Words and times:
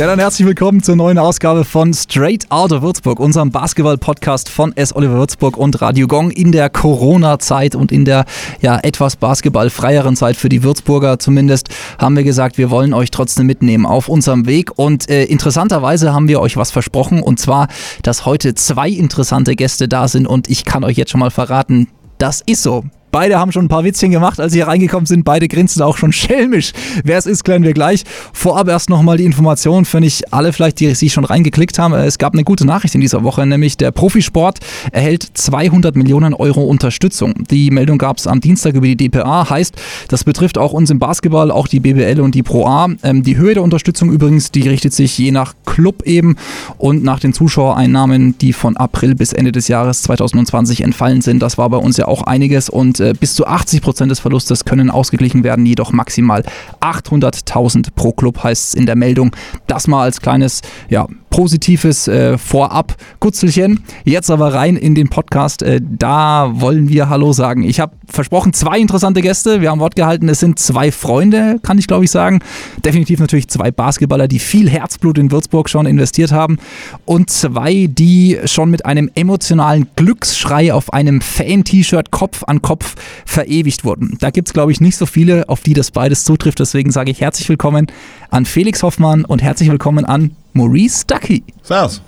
Ja, 0.00 0.06
dann 0.06 0.18
herzlich 0.18 0.48
willkommen 0.48 0.82
zur 0.82 0.96
neuen 0.96 1.18
Ausgabe 1.18 1.62
von 1.62 1.92
Straight 1.92 2.46
Outta 2.50 2.80
Würzburg, 2.80 3.20
unserem 3.20 3.50
Basketball-Podcast 3.50 4.48
von 4.48 4.74
S. 4.74 4.96
Oliver 4.96 5.18
Würzburg 5.18 5.58
und 5.58 5.82
Radio 5.82 6.06
Gong 6.06 6.30
in 6.30 6.52
der 6.52 6.70
Corona-Zeit 6.70 7.74
und 7.74 7.92
in 7.92 8.06
der 8.06 8.24
ja 8.62 8.78
etwas 8.82 9.16
basketballfreieren 9.16 10.16
Zeit 10.16 10.38
für 10.38 10.48
die 10.48 10.62
Würzburger 10.62 11.18
zumindest, 11.18 11.68
haben 11.98 12.16
wir 12.16 12.24
gesagt, 12.24 12.56
wir 12.56 12.70
wollen 12.70 12.94
euch 12.94 13.10
trotzdem 13.10 13.44
mitnehmen 13.44 13.84
auf 13.84 14.08
unserem 14.08 14.46
Weg. 14.46 14.70
Und 14.78 15.10
äh, 15.10 15.24
interessanterweise 15.24 16.14
haben 16.14 16.28
wir 16.28 16.40
euch 16.40 16.56
was 16.56 16.70
versprochen 16.70 17.22
und 17.22 17.38
zwar, 17.38 17.68
dass 18.02 18.24
heute 18.24 18.54
zwei 18.54 18.88
interessante 18.88 19.54
Gäste 19.54 19.86
da 19.86 20.08
sind 20.08 20.26
und 20.26 20.48
ich 20.48 20.64
kann 20.64 20.82
euch 20.82 20.96
jetzt 20.96 21.10
schon 21.10 21.20
mal 21.20 21.30
verraten, 21.30 21.88
das 22.16 22.40
ist 22.46 22.62
so. 22.62 22.84
Beide 23.10 23.38
haben 23.38 23.52
schon 23.52 23.64
ein 23.64 23.68
paar 23.68 23.84
Witzchen 23.84 24.10
gemacht, 24.10 24.40
als 24.40 24.52
sie 24.52 24.58
hier 24.58 24.68
reingekommen 24.68 25.06
sind. 25.06 25.24
Beide 25.24 25.48
grinsen 25.48 25.82
auch 25.82 25.96
schon 25.96 26.12
schelmisch. 26.20 26.72
Wer 27.04 27.18
es 27.18 27.26
ist, 27.26 27.44
klären 27.44 27.62
wir 27.62 27.72
gleich. 27.72 28.04
Vorab 28.32 28.68
erst 28.68 28.90
nochmal 28.90 29.16
die 29.16 29.24
Information 29.24 29.84
für 29.84 30.00
nicht 30.00 30.32
alle 30.32 30.52
vielleicht, 30.52 30.80
die 30.80 30.94
sich 30.94 31.12
schon 31.12 31.24
reingeklickt 31.24 31.78
haben. 31.78 31.94
Es 31.94 32.18
gab 32.18 32.34
eine 32.34 32.44
gute 32.44 32.66
Nachricht 32.66 32.94
in 32.94 33.00
dieser 33.00 33.24
Woche, 33.24 33.44
nämlich 33.46 33.76
der 33.76 33.90
Profisport 33.90 34.60
erhält 34.92 35.26
200 35.34 35.96
Millionen 35.96 36.34
Euro 36.34 36.64
Unterstützung. 36.64 37.34
Die 37.50 37.70
Meldung 37.70 37.98
gab 37.98 38.18
es 38.18 38.26
am 38.26 38.40
Dienstag 38.40 38.74
über 38.74 38.86
die 38.86 38.96
DPA. 38.96 39.50
Heißt, 39.50 39.74
das 40.08 40.24
betrifft 40.24 40.58
auch 40.58 40.72
uns 40.72 40.90
im 40.90 40.98
Basketball, 40.98 41.50
auch 41.50 41.66
die 41.66 41.80
BBL 41.80 42.20
und 42.20 42.34
die 42.34 42.42
Pro 42.42 42.66
A. 42.66 42.88
Ähm, 43.02 43.22
die 43.22 43.36
Höhe 43.36 43.54
der 43.54 43.62
Unterstützung 43.62 44.10
übrigens, 44.12 44.50
die 44.50 44.68
richtet 44.68 44.92
sich 44.92 45.16
je 45.18 45.32
nach 45.32 45.54
Club 45.66 46.02
eben 46.04 46.36
und 46.78 47.02
nach 47.02 47.20
den 47.20 47.32
Zuschauereinnahmen, 47.32 48.38
die 48.38 48.52
von 48.52 48.76
April 48.76 49.14
bis 49.14 49.32
Ende 49.32 49.52
des 49.52 49.68
Jahres 49.68 50.02
2020 50.02 50.82
entfallen 50.82 51.20
sind. 51.20 51.40
Das 51.40 51.58
war 51.58 51.68
bei 51.70 51.76
uns 51.76 51.96
ja 51.96 52.06
auch 52.06 52.22
einiges 52.22 52.68
und 52.68 52.99
äh, 53.00 53.14
bis 53.18 53.34
zu 53.34 53.46
80 53.46 53.82
Prozent 53.82 54.10
des 54.10 54.20
Verlustes 54.20 54.64
können 54.64 54.90
ausgeglichen 54.90 55.44
werden, 55.44 55.66
jedoch 55.66 55.92
maximal 55.92 56.44
800.000 56.80 57.88
pro 57.94 58.12
Club 58.12 58.42
heißt 58.42 58.68
es 58.68 58.74
in 58.74 58.86
der 58.86 58.96
Meldung. 58.96 59.34
Das 59.66 59.86
mal 59.86 60.02
als 60.02 60.20
kleines, 60.20 60.62
ja, 60.88 61.06
positives 61.30 62.08
äh, 62.08 62.36
Vorab 62.36 62.96
Kutzelchen. 63.20 63.84
Jetzt 64.04 64.30
aber 64.30 64.52
rein 64.52 64.76
in 64.76 64.94
den 64.94 65.08
Podcast. 65.08 65.62
Äh, 65.62 65.80
da 65.82 66.50
wollen 66.54 66.88
wir 66.88 67.08
Hallo 67.08 67.32
sagen. 67.32 67.62
Ich 67.62 67.80
habe 67.80 67.92
versprochen, 68.08 68.52
zwei 68.52 68.78
interessante 68.78 69.22
Gäste. 69.22 69.60
Wir 69.60 69.70
haben 69.70 69.80
Wort 69.80 69.96
gehalten. 69.96 70.28
Es 70.28 70.40
sind 70.40 70.58
zwei 70.58 70.92
Freunde, 70.92 71.58
kann 71.62 71.78
ich 71.78 71.86
glaube 71.86 72.04
ich 72.04 72.10
sagen. 72.10 72.40
Definitiv 72.84 73.20
natürlich 73.20 73.48
zwei 73.48 73.70
Basketballer, 73.70 74.28
die 74.28 74.40
viel 74.40 74.68
Herzblut 74.68 75.18
in 75.18 75.30
Würzburg 75.30 75.68
schon 75.70 75.86
investiert 75.86 76.32
haben. 76.32 76.58
Und 77.04 77.30
zwei, 77.30 77.86
die 77.88 78.38
schon 78.44 78.70
mit 78.70 78.84
einem 78.84 79.10
emotionalen 79.14 79.86
Glücksschrei 79.96 80.74
auf 80.74 80.92
einem 80.92 81.20
Fan-T-Shirt 81.20 82.10
Kopf 82.10 82.42
an 82.46 82.60
Kopf 82.60 82.89
verewigt 83.24 83.84
wurden. 83.84 84.16
Da 84.20 84.30
gibt 84.30 84.48
es 84.48 84.54
glaube 84.54 84.72
ich 84.72 84.80
nicht 84.80 84.96
so 84.96 85.06
viele, 85.06 85.48
auf 85.48 85.60
die 85.60 85.74
das 85.74 85.90
beides 85.90 86.24
zutrifft. 86.24 86.60
Deswegen 86.60 86.90
sage 86.90 87.10
ich 87.10 87.20
herzlich 87.20 87.48
willkommen 87.48 87.86
an 88.30 88.44
Felix 88.46 88.82
Hoffmann 88.82 89.24
und 89.24 89.42
herzlich 89.42 89.70
willkommen 89.70 90.04
an 90.04 90.32
Maurice 90.52 91.04
Ducky. 91.06 91.44
Servus. 91.62 92.02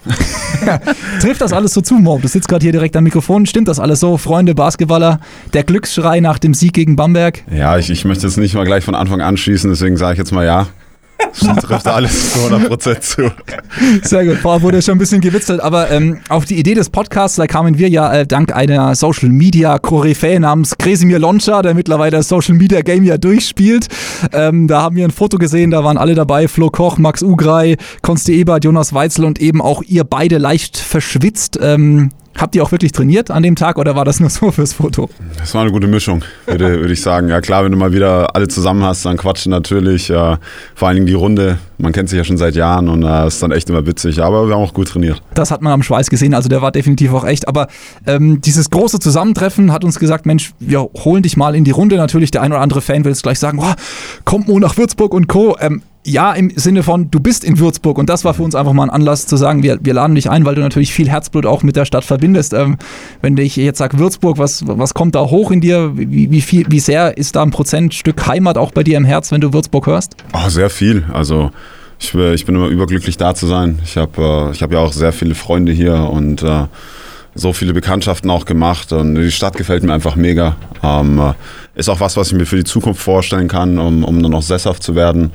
Trifft 1.20 1.40
das 1.40 1.52
alles 1.52 1.74
so 1.74 1.80
zu, 1.80 1.94
Mo? 1.94 2.18
Du 2.20 2.28
sitzt 2.28 2.48
gerade 2.48 2.62
hier 2.62 2.72
direkt 2.72 2.96
am 2.96 3.04
Mikrofon. 3.04 3.46
Stimmt 3.46 3.68
das 3.68 3.78
alles 3.78 4.00
so? 4.00 4.16
Freunde, 4.16 4.54
Basketballer, 4.54 5.20
der 5.52 5.62
Glücksschrei 5.62 6.20
nach 6.20 6.38
dem 6.38 6.54
Sieg 6.54 6.72
gegen 6.72 6.96
Bamberg? 6.96 7.44
Ja, 7.52 7.78
ich, 7.78 7.90
ich 7.90 8.04
möchte 8.04 8.26
jetzt 8.26 8.36
nicht 8.36 8.54
mal 8.54 8.64
gleich 8.64 8.84
von 8.84 8.94
Anfang 8.94 9.20
an 9.20 9.36
schießen, 9.36 9.70
deswegen 9.70 9.96
sage 9.96 10.14
ich 10.14 10.18
jetzt 10.18 10.32
mal 10.32 10.44
ja. 10.44 10.68
Trifft 11.32 11.86
alles 11.86 12.32
zu 12.32 12.38
100% 12.40 13.00
zu. 13.00 13.30
Sehr 14.02 14.24
gut. 14.26 14.36
Vorher 14.38 14.62
wurde 14.62 14.82
schon 14.82 14.96
ein 14.96 14.98
bisschen 14.98 15.20
gewitzelt, 15.20 15.60
aber 15.60 15.90
ähm, 15.90 16.20
auf 16.28 16.44
die 16.44 16.58
Idee 16.58 16.74
des 16.74 16.90
Podcasts, 16.90 17.36
da 17.36 17.46
kamen 17.46 17.78
wir 17.78 17.88
ja 17.88 18.12
äh, 18.12 18.26
dank 18.26 18.54
einer 18.54 18.94
Social 18.94 19.28
Media 19.28 19.78
Koryphäe 19.78 20.40
namens 20.40 20.76
Kresimir 20.78 21.18
Loncha, 21.18 21.62
der 21.62 21.74
mittlerweile 21.74 22.18
das 22.18 22.28
Social 22.28 22.54
Media 22.54 22.82
Game 22.82 23.04
ja 23.04 23.18
durchspielt. 23.18 23.88
Ähm, 24.32 24.68
da 24.68 24.82
haben 24.82 24.96
wir 24.96 25.04
ein 25.04 25.10
Foto 25.10 25.38
gesehen, 25.38 25.70
da 25.70 25.84
waren 25.84 25.98
alle 25.98 26.14
dabei: 26.14 26.48
Flo 26.48 26.70
Koch, 26.70 26.98
Max 26.98 27.22
Ugrei, 27.22 27.76
Konsti 28.02 28.34
Ebert, 28.34 28.64
Jonas 28.64 28.92
Weitzel 28.92 29.24
und 29.24 29.40
eben 29.40 29.60
auch 29.60 29.82
ihr 29.82 30.04
beide 30.04 30.38
leicht 30.38 30.76
verschwitzt. 30.78 31.58
Ähm, 31.60 32.10
Habt 32.38 32.54
ihr 32.54 32.62
auch 32.62 32.72
wirklich 32.72 32.92
trainiert 32.92 33.30
an 33.30 33.42
dem 33.42 33.56
Tag 33.56 33.78
oder 33.78 33.94
war 33.94 34.04
das 34.04 34.20
nur 34.20 34.30
so 34.30 34.50
fürs 34.50 34.72
Foto? 34.72 35.08
Das 35.38 35.54
war 35.54 35.62
eine 35.62 35.70
gute 35.70 35.86
Mischung, 35.86 36.24
würde, 36.46 36.80
würde 36.80 36.92
ich 36.92 37.02
sagen. 37.02 37.28
Ja 37.28 37.40
klar, 37.40 37.64
wenn 37.64 37.72
du 37.72 37.78
mal 37.78 37.92
wieder 37.92 38.34
alle 38.34 38.48
zusammen 38.48 38.82
hast, 38.82 39.04
dann 39.04 39.16
quatschen 39.16 39.50
natürlich. 39.50 40.10
Äh, 40.10 40.36
vor 40.74 40.88
allen 40.88 40.96
Dingen 40.96 41.06
die 41.06 41.14
Runde. 41.14 41.58
Man 41.78 41.92
kennt 41.92 42.08
sich 42.08 42.16
ja 42.16 42.24
schon 42.24 42.38
seit 42.38 42.54
Jahren 42.54 42.88
und 42.88 43.02
äh, 43.02 43.26
ist 43.26 43.42
dann 43.42 43.52
echt 43.52 43.68
immer 43.68 43.86
witzig. 43.86 44.22
Aber 44.22 44.46
wir 44.46 44.54
haben 44.54 44.62
auch 44.62 44.74
gut 44.74 44.88
trainiert. 44.88 45.22
Das 45.34 45.50
hat 45.50 45.62
man 45.62 45.72
am 45.72 45.82
Schweiß 45.82 46.10
gesehen, 46.10 46.34
also 46.34 46.48
der 46.48 46.62
war 46.62 46.72
definitiv 46.72 47.12
auch 47.12 47.24
echt. 47.24 47.48
Aber 47.48 47.68
ähm, 48.06 48.40
dieses 48.40 48.70
große 48.70 48.98
Zusammentreffen 48.98 49.72
hat 49.72 49.84
uns 49.84 49.98
gesagt, 49.98 50.26
Mensch, 50.26 50.52
wir 50.58 50.80
holen 51.04 51.22
dich 51.22 51.36
mal 51.36 51.54
in 51.54 51.64
die 51.64 51.70
Runde. 51.70 51.96
Natürlich, 51.96 52.30
der 52.30 52.42
ein 52.42 52.52
oder 52.52 52.60
andere 52.60 52.80
Fan 52.80 53.04
will 53.04 53.12
jetzt 53.12 53.22
gleich 53.22 53.38
sagen, 53.38 53.58
oh, 53.60 53.72
kommt 54.24 54.48
Mo 54.48 54.58
nach 54.58 54.76
Würzburg 54.76 55.12
und 55.14 55.28
Co. 55.28 55.56
Ähm, 55.60 55.82
ja, 56.04 56.32
im 56.32 56.50
Sinne 56.56 56.82
von, 56.82 57.10
du 57.10 57.20
bist 57.20 57.44
in 57.44 57.58
Würzburg 57.58 57.96
und 57.96 58.08
das 58.08 58.24
war 58.24 58.34
für 58.34 58.42
uns 58.42 58.54
einfach 58.54 58.72
mal 58.72 58.84
ein 58.84 58.90
Anlass 58.90 59.26
zu 59.26 59.36
sagen, 59.36 59.62
wir, 59.62 59.78
wir 59.82 59.94
laden 59.94 60.16
dich 60.16 60.28
ein, 60.28 60.44
weil 60.44 60.56
du 60.56 60.60
natürlich 60.60 60.92
viel 60.92 61.08
Herzblut 61.08 61.46
auch 61.46 61.62
mit 61.62 61.76
der 61.76 61.84
Stadt 61.84 62.04
verbindest. 62.04 62.54
Ähm, 62.54 62.76
wenn 63.20 63.36
ich 63.36 63.54
jetzt 63.54 63.78
sage 63.78 63.98
Würzburg, 63.98 64.38
was, 64.38 64.66
was 64.66 64.94
kommt 64.94 65.14
da 65.14 65.20
hoch 65.20 65.52
in 65.52 65.60
dir? 65.60 65.92
Wie, 65.94 66.30
wie, 66.30 66.40
viel, 66.40 66.66
wie 66.68 66.80
sehr 66.80 67.16
ist 67.16 67.36
da 67.36 67.42
ein 67.42 67.52
Prozentstück 67.52 68.26
Heimat 68.26 68.58
auch 68.58 68.72
bei 68.72 68.82
dir 68.82 68.96
im 68.96 69.04
Herz, 69.04 69.30
wenn 69.30 69.40
du 69.40 69.52
Würzburg 69.52 69.86
hörst? 69.86 70.16
Oh, 70.32 70.48
sehr 70.48 70.70
viel. 70.70 71.04
Also 71.12 71.52
ich, 72.00 72.12
ich 72.14 72.46
bin 72.46 72.56
immer 72.56 72.68
überglücklich 72.68 73.16
da 73.16 73.34
zu 73.34 73.46
sein. 73.46 73.78
Ich 73.84 73.96
habe 73.96 74.52
äh, 74.52 74.60
hab 74.60 74.72
ja 74.72 74.80
auch 74.80 74.92
sehr 74.92 75.12
viele 75.12 75.36
Freunde 75.36 75.70
hier 75.70 75.94
und 75.94 76.42
äh, 76.42 76.64
so 77.36 77.52
viele 77.52 77.72
Bekanntschaften 77.72 78.28
auch 78.28 78.44
gemacht 78.44 78.92
und 78.92 79.14
die 79.14 79.30
Stadt 79.30 79.56
gefällt 79.56 79.84
mir 79.84 79.92
einfach 79.92 80.16
mega. 80.16 80.56
Ähm, 80.82 81.20
äh, 81.20 81.32
ist 81.78 81.88
auch 81.88 82.00
was, 82.00 82.16
was 82.16 82.32
ich 82.32 82.34
mir 82.34 82.44
für 82.44 82.56
die 82.56 82.64
Zukunft 82.64 83.00
vorstellen 83.00 83.46
kann, 83.46 83.78
um, 83.78 84.02
um 84.02 84.20
dann 84.20 84.34
auch 84.34 84.42
sesshaft 84.42 84.82
zu 84.82 84.96
werden. 84.96 85.30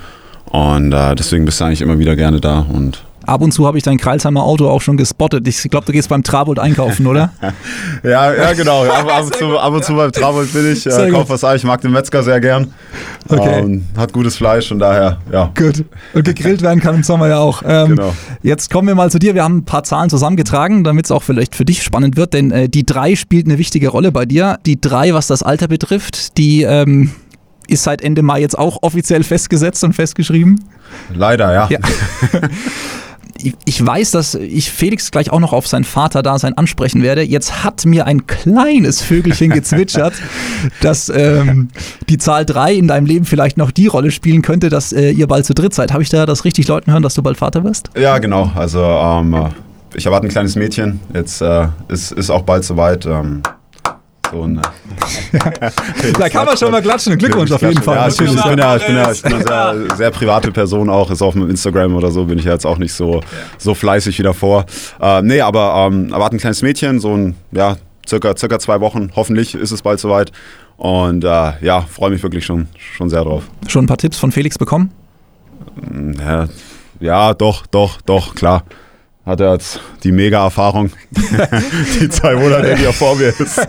Und 0.52 0.94
äh, 0.94 1.16
deswegen 1.16 1.46
bist 1.46 1.60
du 1.60 1.66
eigentlich 1.66 1.82
immer 1.82 2.00
wieder 2.00 2.16
gerne 2.16 2.40
da. 2.40 2.60
Und 2.60 3.04
Ab 3.28 3.42
und 3.42 3.52
zu 3.52 3.68
habe 3.68 3.78
ich 3.78 3.84
dein 3.84 3.98
Kreilsheimer 3.98 4.42
Auto 4.42 4.70
auch 4.70 4.80
schon 4.80 4.96
gespottet. 4.96 5.46
Ich 5.50 5.62
glaube, 5.64 5.86
du 5.86 5.92
gehst 5.92 6.08
beim 6.08 6.24
Travold 6.24 6.60
einkaufen, 6.60 7.06
oder? 7.08 7.34
ja, 8.04 8.34
ja, 8.34 8.54
genau. 8.54 8.86
Ab, 8.90 9.06
ab, 9.06 9.26
und, 9.26 9.36
zu, 9.36 9.60
ab 9.60 9.74
und 9.74 9.84
zu 9.84 9.96
beim 9.96 10.14
Travold 10.14 10.54
bin 10.54 10.72
ich. 10.72 10.86
Äh, 10.86 11.10
kauf 11.12 11.30
was 11.30 11.44
ein. 11.44 11.58
Ich 11.58 11.66
mag 11.66 11.82
den 11.82 11.92
Metzger 11.92 12.24
sehr 12.24 12.40
gern. 12.40 12.74
Okay. 13.28 13.60
Ähm, 13.60 13.86
hat 13.98 14.14
gutes 14.14 14.38
Fleisch 14.38 14.72
und 14.72 14.80
daher, 14.80 15.18
ja. 15.30 15.52
Gut. 15.58 15.84
Und 16.14 16.24
gegrillt 16.24 16.62
werden 16.62 16.80
kann 16.80 16.96
im 16.96 17.04
Sommer 17.04 17.28
ja 17.28 17.40
auch. 17.40 17.64
Ähm, 17.66 17.98
genau. 17.98 18.14
Jetzt 18.44 18.72
kommen 18.72 18.88
wir 18.88 18.96
mal 18.96 19.12
zu 19.12 19.20
dir. 19.20 19.36
Wir 19.36 19.44
haben 19.44 19.58
ein 19.58 19.66
paar 19.66 19.84
Zahlen 19.84 20.10
zusammengetragen, 20.10 20.86
damit 20.86 21.04
es 21.04 21.12
auch 21.12 21.24
vielleicht 21.24 21.54
für 21.54 21.66
dich 21.66 21.84
spannend 21.84 22.16
wird, 22.16 22.34
denn 22.34 22.52
äh, 22.52 22.70
die 22.70 22.86
drei 22.86 23.18
spielt 23.18 23.46
eine 23.46 23.58
wichtige 23.58 23.90
Rolle 23.90 24.14
bei 24.14 24.26
dir. 24.26 24.58
Die 24.66 24.80
drei, 24.80 25.14
was 25.14 25.28
das 25.28 25.44
Alter 25.44 25.68
betrifft, 25.68 26.38
die. 26.38 26.62
Ähm, 26.62 27.12
ist 27.68 27.84
seit 27.84 28.02
Ende 28.02 28.22
Mai 28.22 28.42
jetzt 28.42 28.58
auch 28.58 28.80
offiziell 28.82 29.24
festgesetzt 29.24 29.84
und 29.84 29.94
festgeschrieben. 29.94 30.64
Leider, 31.14 31.54
ja. 31.54 31.68
ja. 31.70 31.80
ich 33.66 33.86
weiß, 33.86 34.12
dass 34.12 34.36
ich 34.36 34.72
Felix 34.72 35.12
gleich 35.12 35.32
auch 35.32 35.40
noch 35.40 35.54
auf 35.54 35.68
sein 35.68 35.84
Vaterdasein 35.84 36.58
ansprechen 36.58 37.04
werde. 37.04 37.22
Jetzt 37.22 37.64
hat 37.64 37.86
mir 37.86 38.06
ein 38.06 38.28
kleines 38.28 39.02
Vögelchen 39.02 39.52
gezwitschert, 39.52 40.14
dass 40.82 41.10
ähm, 41.10 41.70
die 42.10 42.18
Zahl 42.18 42.46
3 42.46 42.74
in 42.74 42.88
deinem 42.88 43.06
Leben 43.06 43.26
vielleicht 43.26 43.58
noch 43.58 43.72
die 43.72 43.88
Rolle 43.88 44.12
spielen 44.12 44.42
könnte, 44.42 44.70
dass 44.70 44.94
äh, 44.94 45.12
ihr 45.12 45.28
bald 45.28 45.46
zu 45.46 45.54
dritt 45.54 45.74
seid. 45.74 45.94
Habe 45.94 46.04
ich 46.04 46.10
da 46.10 46.26
das 46.26 46.46
richtig 46.46 46.68
Leuten 46.68 46.92
hören, 46.92 47.04
dass 47.04 47.14
du 47.14 47.22
bald 47.22 47.38
Vater 47.38 47.64
wirst? 47.64 47.90
Ja, 47.98 48.18
genau. 48.18 48.52
Also 48.56 48.82
ähm, 48.82 49.50
ich 49.96 50.06
erwarte 50.06 50.28
ein 50.28 50.30
kleines 50.30 50.56
Mädchen. 50.56 51.00
Jetzt 51.14 51.42
äh, 51.42 51.68
ist, 51.88 52.12
ist 52.12 52.30
auch 52.30 52.44
bald 52.44 52.64
soweit. 52.64 53.06
Ähm 53.06 53.44
so 54.32 54.44
ein, 54.44 54.62
da 56.20 56.30
kann 56.30 56.46
man 56.46 56.58
schon 56.58 56.72
mal 56.72 56.82
klatschen. 56.82 57.18
Glückwunsch 57.18 57.52
auf 57.52 57.62
jeden 57.62 57.82
Fall. 57.82 57.96
Ja, 57.96 58.08
ich, 58.08 58.18
bin 58.18 58.28
ja, 58.58 58.76
ich 58.76 58.86
bin 58.86 58.96
ja, 58.96 59.12
ich 59.12 59.22
bin 59.22 59.34
eine 59.34 59.44
sehr, 59.44 59.96
sehr 59.96 60.12
private 60.12 60.52
Person 60.52 60.90
auch. 60.90 61.12
Ist 61.12 61.22
auf 61.22 61.34
dem 61.34 61.50
Instagram 61.50 61.96
oder 61.96 62.12
so 62.12 62.26
bin 62.26 62.40
ich 62.40 62.46
ja 62.46 62.54
jetzt 62.54 62.66
auch 62.66 62.78
nicht 62.78 62.94
so, 62.94 63.22
so 63.58 63.74
fleißig 63.74 64.18
wie 64.20 64.24
davor. 64.24 64.66
Äh, 65.00 65.22
nee, 65.22 65.42
aber 65.42 65.88
ähm, 65.88 66.12
erwarten 66.12 66.36
ein 66.36 66.40
kleines 66.40 66.62
Mädchen, 66.62 67.00
so 67.00 67.16
ein, 67.16 67.36
ja, 67.52 67.78
circa, 68.08 68.36
circa 68.36 68.60
zwei 68.60 68.82
Wochen. 68.82 69.12
Hoffentlich 69.16 69.56
ist 69.56 69.72
es 69.72 69.82
bald 69.82 70.00
soweit. 70.00 70.32
Und 70.78 71.24
äh, 71.24 71.54
ja, 71.62 71.82
freue 71.82 72.12
mich 72.12 72.22
wirklich 72.22 72.46
schon, 72.46 72.68
schon 72.78 73.10
sehr 73.10 73.24
drauf. 73.24 73.44
Schon 73.68 73.86
ein 73.86 73.88
paar 73.88 73.98
Tipps 73.98 74.18
von 74.18 74.32
Felix 74.32 74.58
bekommen? 74.58 74.92
Ja, 76.20 76.48
ja 77.00 77.34
doch, 77.34 77.66
doch, 77.68 78.02
doch, 78.02 78.36
klar 78.36 78.64
hat 79.28 79.42
er 79.42 79.52
jetzt 79.52 79.82
die 80.04 80.14
Mega-Erfahrung, 80.14 80.90
die 82.00 82.08
zwei 82.08 82.36
Monate, 82.36 82.76
die 82.76 82.86
er 82.86 82.94
vor 82.94 83.18
mir 83.18 83.28
ist. 83.28 83.60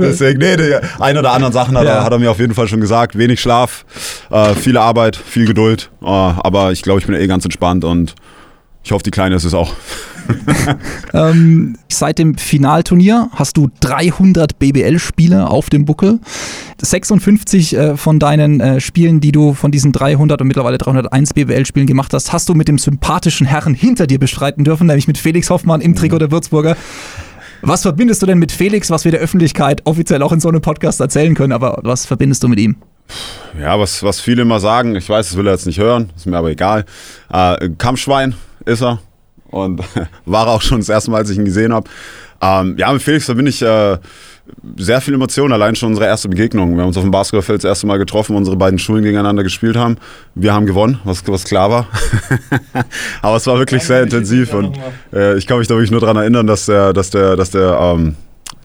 Deswegen, 0.00 0.38
nee, 0.38 0.56
die 0.56 0.76
ein 1.00 1.18
oder 1.18 1.32
anderen 1.32 1.52
Sachen 1.52 1.76
hat, 1.76 1.84
ja. 1.84 1.94
er, 1.94 2.04
hat, 2.04 2.12
er, 2.12 2.20
mir 2.20 2.30
auf 2.30 2.38
jeden 2.38 2.54
Fall 2.54 2.68
schon 2.68 2.80
gesagt. 2.80 3.18
Wenig 3.18 3.40
Schlaf, 3.40 3.84
äh, 4.30 4.54
viel 4.54 4.76
Arbeit, 4.76 5.16
viel 5.16 5.46
Geduld. 5.46 5.90
Äh, 6.00 6.06
aber 6.06 6.70
ich 6.70 6.82
glaube, 6.82 7.00
ich 7.00 7.06
bin 7.06 7.16
eh 7.16 7.26
ganz 7.26 7.44
entspannt 7.44 7.84
und 7.84 8.14
ich 8.82 8.92
hoffe, 8.92 9.02
die 9.02 9.10
Kleine 9.10 9.34
ist 9.34 9.44
es 9.44 9.54
auch. 9.54 9.74
ähm, 11.14 11.76
seit 11.88 12.18
dem 12.18 12.36
Finalturnier 12.36 13.28
hast 13.34 13.56
du 13.56 13.68
300 13.80 14.58
BBL-Spiele 14.58 15.48
auf 15.48 15.70
dem 15.70 15.84
Buckel. 15.84 16.18
56 16.80 17.76
äh, 17.76 17.96
von 17.96 18.18
deinen 18.18 18.60
äh, 18.60 18.80
Spielen, 18.80 19.20
die 19.20 19.32
du 19.32 19.54
von 19.54 19.70
diesen 19.70 19.92
300 19.92 20.40
und 20.40 20.46
mittlerweile 20.46 20.78
301 20.78 21.34
BBL-Spielen 21.34 21.86
gemacht 21.86 22.14
hast, 22.14 22.32
hast 22.32 22.48
du 22.48 22.54
mit 22.54 22.68
dem 22.68 22.78
sympathischen 22.78 23.46
Herren 23.46 23.74
hinter 23.74 24.06
dir 24.06 24.18
bestreiten 24.18 24.64
dürfen, 24.64 24.86
nämlich 24.86 25.08
mit 25.08 25.18
Felix 25.18 25.50
Hoffmann 25.50 25.80
im 25.80 25.94
Trikot 25.94 26.18
der 26.18 26.30
Würzburger. 26.30 26.76
Was 27.62 27.82
verbindest 27.82 28.22
du 28.22 28.26
denn 28.26 28.38
mit 28.38 28.52
Felix, 28.52 28.88
was 28.88 29.04
wir 29.04 29.12
der 29.12 29.20
Öffentlichkeit 29.20 29.82
offiziell 29.84 30.22
auch 30.22 30.32
in 30.32 30.40
so 30.40 30.48
einem 30.48 30.62
Podcast 30.62 31.00
erzählen 31.00 31.34
können, 31.34 31.52
aber 31.52 31.80
was 31.82 32.06
verbindest 32.06 32.42
du 32.42 32.48
mit 32.48 32.58
ihm? 32.58 32.76
Ja, 33.60 33.78
was, 33.78 34.02
was 34.02 34.20
viele 34.20 34.42
immer 34.42 34.60
sagen, 34.60 34.94
ich 34.96 35.08
weiß, 35.08 35.28
das 35.28 35.36
will 35.36 35.46
er 35.46 35.52
jetzt 35.52 35.66
nicht 35.66 35.78
hören, 35.78 36.10
ist 36.16 36.26
mir 36.26 36.38
aber 36.38 36.50
egal. 36.50 36.86
Äh, 37.30 37.68
Kampfschwein 37.76 38.34
ist 38.64 38.82
er 38.82 38.98
und 39.50 39.80
war 40.24 40.46
er 40.46 40.52
auch 40.52 40.62
schon 40.62 40.78
das 40.78 40.88
erste 40.88 41.10
Mal, 41.10 41.18
als 41.18 41.30
ich 41.30 41.38
ihn 41.38 41.44
gesehen 41.44 41.72
habe. 41.72 41.88
Ähm, 42.42 42.76
ja, 42.78 42.92
mit 42.92 43.02
Felix, 43.02 43.26
bin 43.26 43.46
ich 43.46 43.60
äh, 43.60 43.98
sehr 44.76 45.00
viel 45.00 45.14
Emotion, 45.14 45.52
allein 45.52 45.76
schon 45.76 45.90
unsere 45.90 46.06
erste 46.06 46.28
Begegnung. 46.28 46.74
Wir 46.74 46.82
haben 46.82 46.88
uns 46.88 46.96
auf 46.96 47.02
dem 47.02 47.10
Basketballfeld 47.10 47.62
das 47.62 47.68
erste 47.68 47.86
Mal 47.86 47.98
getroffen, 47.98 48.34
unsere 48.34 48.56
beiden 48.56 48.78
Schulen 48.78 49.02
gegeneinander 49.02 49.42
gespielt 49.42 49.76
haben. 49.76 49.98
Wir 50.34 50.54
haben 50.54 50.66
gewonnen, 50.66 51.00
was, 51.04 51.22
was 51.26 51.44
klar 51.44 51.70
war. 51.70 51.86
aber 53.22 53.36
es 53.36 53.46
war 53.46 53.58
wirklich 53.58 53.82
sehr 53.82 54.02
intensiv 54.02 54.54
und 54.54 54.78
äh, 55.12 55.36
ich 55.36 55.46
kann 55.46 55.58
mich 55.58 55.68
da 55.68 55.74
wirklich 55.74 55.90
nur 55.90 56.00
daran 56.00 56.16
erinnern, 56.16 56.46
dass 56.46 56.66
der, 56.66 56.92
dass 56.92 57.10
der, 57.10 57.36
dass 57.36 57.50
der 57.50 57.78
ähm, 57.80 58.16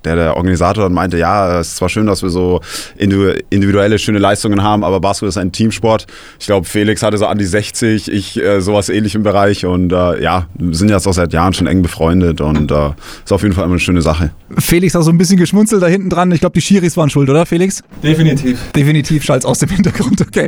der, 0.05 0.15
der 0.15 0.37
Organisator 0.37 0.83
dann 0.83 0.93
meinte, 0.93 1.17
ja, 1.17 1.59
es 1.59 1.69
ist 1.69 1.77
zwar 1.77 1.89
schön, 1.89 2.05
dass 2.05 2.23
wir 2.23 2.29
so 2.29 2.61
individuelle, 2.97 3.99
schöne 3.99 4.19
Leistungen 4.19 4.63
haben, 4.63 4.83
aber 4.83 4.99
Basketball 4.99 5.29
ist 5.29 5.37
ein 5.37 5.51
Teamsport. 5.51 6.05
Ich 6.39 6.45
glaube, 6.45 6.65
Felix 6.65 7.03
hatte 7.03 7.17
so 7.17 7.25
an 7.25 7.37
die 7.37 7.45
60, 7.45 8.11
ich 8.11 8.41
äh, 8.41 8.61
sowas 8.61 8.89
ähnlich 8.89 9.15
im 9.15 9.23
Bereich 9.23 9.65
und 9.65 9.91
äh, 9.91 10.21
ja, 10.21 10.47
wir 10.55 10.75
sind 10.75 10.89
jetzt 10.89 11.07
auch 11.07 11.13
seit 11.13 11.33
Jahren 11.33 11.53
schon 11.53 11.67
eng 11.67 11.81
befreundet 11.81 12.41
und 12.41 12.71
äh, 12.71 12.89
ist 13.23 13.31
auf 13.31 13.41
jeden 13.41 13.53
Fall 13.53 13.65
immer 13.65 13.73
eine 13.73 13.79
schöne 13.79 14.01
Sache. 14.01 14.31
Felix 14.57 14.95
hat 14.95 15.03
so 15.03 15.11
ein 15.11 15.17
bisschen 15.17 15.37
geschmunzelt 15.37 15.81
da 15.81 15.87
hinten 15.87 16.09
dran. 16.09 16.31
Ich 16.31 16.39
glaube, 16.39 16.53
die 16.53 16.61
Schiris 16.61 16.95
waren 16.97 17.09
schuld, 17.09 17.29
oder 17.29 17.45
Felix? 17.45 17.83
Definitiv. 18.03 18.59
Definitiv, 18.75 19.23
Schalz 19.23 19.45
aus 19.45 19.59
dem 19.59 19.69
Hintergrund, 19.75 20.21
okay. 20.21 20.47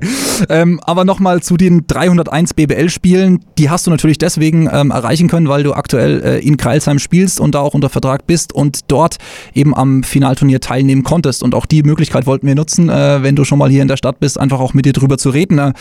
Ähm, 0.50 0.80
aber 0.84 1.06
nochmal 1.06 1.42
zu 1.42 1.58
den 1.58 1.86
301 1.88 2.54
BBL-Spielen. 2.54 3.44
Die 3.58 3.70
hast 3.70 3.88
du 3.88 3.92
natürlich 3.92 4.18
deswegen 4.18 4.70
ähm, 4.72 4.92
erreichen 4.92 5.28
können, 5.28 5.50
weil 5.50 5.64
du 5.64 5.74
aktuell 5.74 6.22
äh, 6.24 6.40
in 6.40 6.58
Kreilsheim 6.58 7.00
spielst 7.00 7.40
und 7.40 7.56
da 7.56 7.60
auch 7.60 7.74
unter 7.74 7.90
Vertrag 7.90 8.28
bist 8.28 8.54
und 8.54 8.80
dort 8.88 9.18
eben 9.54 9.76
am 9.76 10.04
Finalturnier 10.04 10.60
teilnehmen 10.60 11.04
konntest. 11.04 11.44
Und 11.44 11.56
auch 11.56 11.66
die 11.66 11.84
Möglichkeit 11.84 12.26
wollten 12.26 12.48
wir 12.48 12.56
nutzen, 12.56 12.90
äh, 12.90 13.24
wenn 13.24 13.36
du 13.36 13.44
schon 13.44 13.60
mal 13.60 13.70
hier 13.70 13.82
in 13.82 13.88
der 13.88 13.98
Stadt 13.98 14.20
bist, 14.20 14.40
einfach 14.40 14.60
auch 14.60 14.74
mit 14.74 14.86
dir 14.86 14.94
drüber 14.94 15.18
zu 15.18 15.30
reden. 15.30 15.60
Äh, 15.60 15.74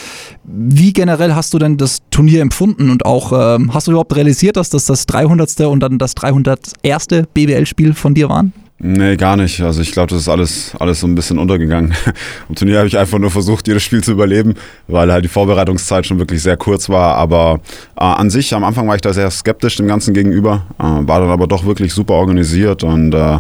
wie 0.44 0.92
generell 0.92 1.34
hast 1.34 1.54
du 1.54 1.58
denn 1.58 1.76
das 1.76 1.98
Turnier 2.10 2.42
empfunden 2.42 2.90
und 2.90 3.04
auch 3.04 3.32
äh, 3.32 3.58
hast 3.70 3.86
du 3.86 3.92
überhaupt 3.92 4.14
realisiert, 4.16 4.56
dass 4.56 4.70
das 4.70 4.84
das 4.86 5.06
300. 5.06 5.60
und 5.60 5.80
dann 5.80 5.98
das 5.98 6.14
301. 6.14 7.06
BBL-Spiel 7.34 7.94
von 7.94 8.14
dir 8.14 8.28
waren? 8.28 8.52
Nee, 8.78 9.17
gar 9.17 9.37
nicht. 9.37 9.62
Also 9.62 9.81
ich 9.81 9.90
glaube, 9.93 10.08
das 10.08 10.20
ist 10.20 10.28
alles, 10.28 10.73
alles 10.78 11.00
so 11.00 11.06
ein 11.06 11.14
bisschen 11.14 11.38
untergegangen. 11.38 11.94
Im 12.49 12.55
Turnier 12.55 12.78
habe 12.78 12.88
ich 12.88 12.99
einfach 12.99 13.19
nur 13.19 13.31
versucht, 13.31 13.67
jedes 13.67 13.82
Spiel 13.82 14.05
zu 14.05 14.12
überleben, 14.12 14.55
weil 14.87 15.11
halt 15.11 15.25
die 15.25 15.31
Vorbereitungszeit 15.31 16.06
schon 16.06 16.19
wirklich 16.19 16.43
sehr 16.43 16.58
kurz 16.58 16.90
war. 16.90 17.14
Aber 17.17 17.61
äh, 17.96 18.05
an 18.05 18.28
sich, 18.28 18.52
am 18.52 18.64
Anfang 18.64 18.87
war 18.87 18.94
ich 18.94 19.00
da 19.00 19.14
sehr 19.14 19.31
skeptisch 19.31 19.76
dem 19.76 19.88
Ganzen 19.88 20.12
gegenüber, 20.12 20.67
äh, 20.78 20.82
war 20.82 21.20
dann 21.20 21.31
aber 21.31 21.46
doch 21.46 21.64
wirklich 21.64 21.94
super 21.94 22.14
organisiert 22.14 22.84
und 22.84 23.14
äh, 23.14 23.38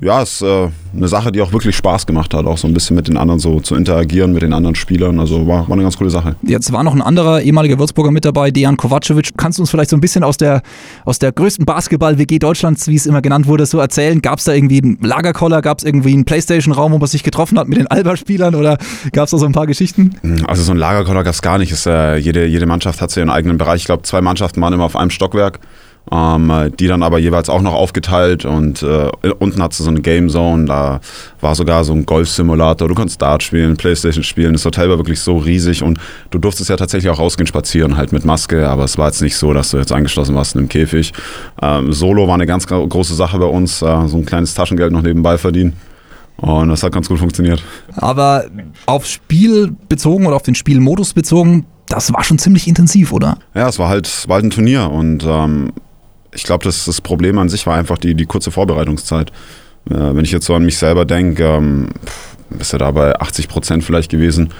ja, 0.00 0.22
es 0.22 0.40
ist 0.40 0.42
äh, 0.42 0.68
eine 0.96 1.08
Sache, 1.08 1.32
die 1.32 1.42
auch 1.42 1.52
wirklich 1.52 1.76
Spaß 1.76 2.06
gemacht 2.06 2.32
hat, 2.32 2.46
auch 2.46 2.56
so 2.56 2.66
ein 2.66 2.72
bisschen 2.72 2.96
mit 2.96 3.08
den 3.08 3.18
anderen 3.18 3.38
so 3.38 3.60
zu 3.60 3.74
interagieren, 3.74 4.32
mit 4.32 4.40
den 4.40 4.54
anderen 4.54 4.74
Spielern. 4.74 5.20
Also 5.20 5.46
war, 5.46 5.68
war 5.68 5.72
eine 5.72 5.82
ganz 5.82 5.98
coole 5.98 6.08
Sache. 6.08 6.34
Jetzt 6.42 6.72
war 6.72 6.82
noch 6.82 6.94
ein 6.94 7.02
anderer 7.02 7.42
ehemaliger 7.42 7.78
Würzburger 7.78 8.10
mit 8.10 8.24
dabei, 8.24 8.50
Dejan 8.50 8.78
Kovacevic. 8.78 9.36
Kannst 9.36 9.58
du 9.58 9.62
uns 9.62 9.70
vielleicht 9.70 9.90
so 9.90 9.96
ein 9.96 10.00
bisschen 10.00 10.24
aus 10.24 10.38
der, 10.38 10.62
aus 11.04 11.18
der 11.18 11.32
größten 11.32 11.66
Basketball-WG 11.66 12.38
Deutschlands, 12.38 12.88
wie 12.88 12.96
es 12.96 13.04
immer 13.04 13.20
genannt 13.20 13.46
wurde, 13.46 13.66
so 13.66 13.78
erzählen? 13.80 14.22
Gab 14.22 14.38
es 14.38 14.46
da 14.46 14.54
irgendwie 14.54 14.82
einen 14.82 14.98
Lagerkoller? 15.02 15.60
Gab 15.60 15.78
es 15.78 15.84
irgendwie 15.84 16.14
einen 16.14 16.24
Playstation-Raum, 16.24 16.92
wo 16.92 16.98
man 16.98 17.08
sich 17.08 17.22
getroffen 17.22 17.58
hat 17.58 17.68
mit 17.68 17.78
den 17.78 17.86
Alba-Spielern? 17.86 18.54
Oder 18.54 18.78
gab 19.12 19.26
es 19.26 19.32
da 19.32 19.38
so 19.38 19.44
ein 19.44 19.52
paar 19.52 19.66
Geschichten? 19.66 20.14
Also 20.46 20.62
so 20.62 20.72
ein 20.72 20.78
Lagerkoller 20.78 21.22
gab 21.22 21.34
es 21.34 21.42
gar 21.42 21.58
nicht. 21.58 21.70
Es, 21.70 21.84
äh, 21.84 22.16
jede, 22.16 22.46
jede 22.46 22.64
Mannschaft 22.64 23.02
hat 23.02 23.10
so 23.10 23.20
ihren 23.20 23.30
eigenen 23.30 23.58
Bereich. 23.58 23.82
Ich 23.82 23.86
glaube, 23.86 24.04
zwei 24.04 24.22
Mannschaften 24.22 24.60
waren 24.62 24.72
immer 24.72 24.84
auf 24.84 24.96
einem 24.96 25.10
Stockwerk 25.10 25.60
die 26.10 26.88
dann 26.88 27.02
aber 27.02 27.18
jeweils 27.18 27.48
auch 27.48 27.62
noch 27.62 27.74
aufgeteilt 27.74 28.44
und 28.44 28.82
äh, 28.82 29.10
unten 29.38 29.62
hat 29.62 29.72
sie 29.72 29.84
so 29.84 29.88
eine 29.88 30.00
Game 30.00 30.28
Zone, 30.28 30.66
da 30.66 31.00
war 31.40 31.54
sogar 31.54 31.84
so 31.84 31.92
ein 31.92 32.04
Golf-Simulator, 32.04 32.88
du 32.88 32.94
konntest 32.94 33.22
Dart 33.22 33.42
spielen, 33.42 33.76
Playstation 33.76 34.24
spielen, 34.24 34.52
das 34.52 34.64
Hotel 34.64 34.90
war 34.90 34.98
wirklich 34.98 35.20
so 35.20 35.38
riesig 35.38 35.82
und 35.82 35.98
du 36.30 36.38
durftest 36.38 36.68
ja 36.70 36.76
tatsächlich 36.76 37.10
auch 37.10 37.18
rausgehen 37.18 37.46
spazieren, 37.46 37.96
halt 37.96 38.12
mit 38.12 38.24
Maske, 38.24 38.68
aber 38.68 38.84
es 38.84 38.98
war 38.98 39.06
jetzt 39.06 39.22
nicht 39.22 39.36
so, 39.36 39.52
dass 39.52 39.70
du 39.70 39.78
jetzt 39.78 39.92
eingeschlossen 39.92 40.34
warst 40.34 40.54
in 40.54 40.60
einem 40.60 40.68
Käfig. 40.68 41.12
Ähm, 41.62 41.92
Solo 41.92 42.26
war 42.26 42.34
eine 42.34 42.46
ganz 42.46 42.66
große 42.66 43.14
Sache 43.14 43.38
bei 43.38 43.46
uns, 43.46 43.80
äh, 43.80 44.08
so 44.08 44.18
ein 44.18 44.26
kleines 44.26 44.54
Taschengeld 44.54 44.92
noch 44.92 45.02
nebenbei 45.02 45.38
verdienen. 45.38 45.74
Und 46.36 46.70
das 46.70 46.82
hat 46.82 46.92
ganz 46.92 47.08
gut 47.08 47.20
funktioniert. 47.20 47.62
Aber 47.94 48.46
aufs 48.86 49.10
Spiel 49.10 49.76
bezogen 49.88 50.26
oder 50.26 50.34
auf 50.34 50.42
den 50.42 50.56
Spielmodus 50.56 51.12
bezogen, 51.12 51.66
das 51.88 52.12
war 52.12 52.24
schon 52.24 52.38
ziemlich 52.38 52.66
intensiv, 52.66 53.12
oder? 53.12 53.38
Ja, 53.54 53.68
es 53.68 53.78
war 53.78 53.88
halt, 53.88 54.28
war 54.28 54.36
halt 54.36 54.46
ein 54.46 54.50
Turnier 54.50 54.90
und 54.90 55.24
ähm, 55.24 55.72
ich 56.34 56.44
glaube, 56.44 56.64
das, 56.64 56.84
das 56.84 57.00
Problem 57.00 57.38
an 57.38 57.48
sich 57.48 57.66
war 57.66 57.76
einfach 57.76 57.98
die, 57.98 58.14
die 58.14 58.26
kurze 58.26 58.50
Vorbereitungszeit. 58.50 59.30
Äh, 59.90 59.94
wenn 59.94 60.24
ich 60.24 60.32
jetzt 60.32 60.46
so 60.46 60.54
an 60.54 60.64
mich 60.64 60.78
selber 60.78 61.04
denke, 61.04 61.44
ähm, 61.44 61.88
bist 62.50 62.72
du 62.72 62.78
da 62.78 62.90
bei 62.90 63.18
80 63.18 63.48
Prozent 63.48 63.84
vielleicht 63.84 64.10
gewesen. 64.10 64.50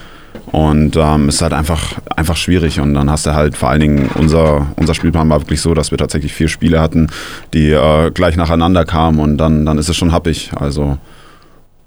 Und 0.46 0.96
ähm, 0.96 1.28
ist 1.28 1.42
halt 1.42 1.52
einfach, 1.52 1.94
einfach 2.16 2.36
schwierig. 2.36 2.80
Und 2.80 2.94
dann 2.94 3.10
hast 3.10 3.26
du 3.26 3.34
halt 3.34 3.56
vor 3.56 3.69
allen 3.69 3.80
Dingen, 3.80 4.10
unser, 4.14 4.66
unser 4.76 4.94
Spielplan 4.94 5.28
war 5.28 5.40
wirklich 5.40 5.60
so, 5.60 5.74
dass 5.74 5.90
wir 5.90 5.98
tatsächlich 5.98 6.32
vier 6.32 6.48
Spiele 6.48 6.80
hatten, 6.80 7.08
die 7.52 7.70
äh, 7.70 8.10
gleich 8.10 8.36
nacheinander 8.36 8.84
kamen 8.84 9.19
und 9.19 9.38
dann, 9.38 9.66
dann 9.66 9.78
ist 9.78 9.88
es 9.88 9.96
schon 9.96 10.12
happig. 10.12 10.50
Also, 10.56 10.98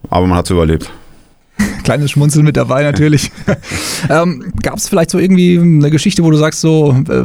aber 0.09 0.27
man 0.27 0.37
hat 0.37 0.45
es 0.45 0.51
überlebt. 0.51 0.91
Kleines 1.85 2.11
Schmunzeln 2.11 2.43
mit 2.43 2.57
dabei 2.57 2.83
natürlich. 2.83 3.31
ähm, 4.09 4.51
Gab 4.61 4.77
es 4.77 4.89
vielleicht 4.89 5.11
so 5.11 5.19
irgendwie 5.19 5.57
eine 5.57 5.91
Geschichte, 5.91 6.23
wo 6.23 6.31
du 6.31 6.37
sagst, 6.37 6.61
so, 6.61 6.95
äh, 7.07 7.23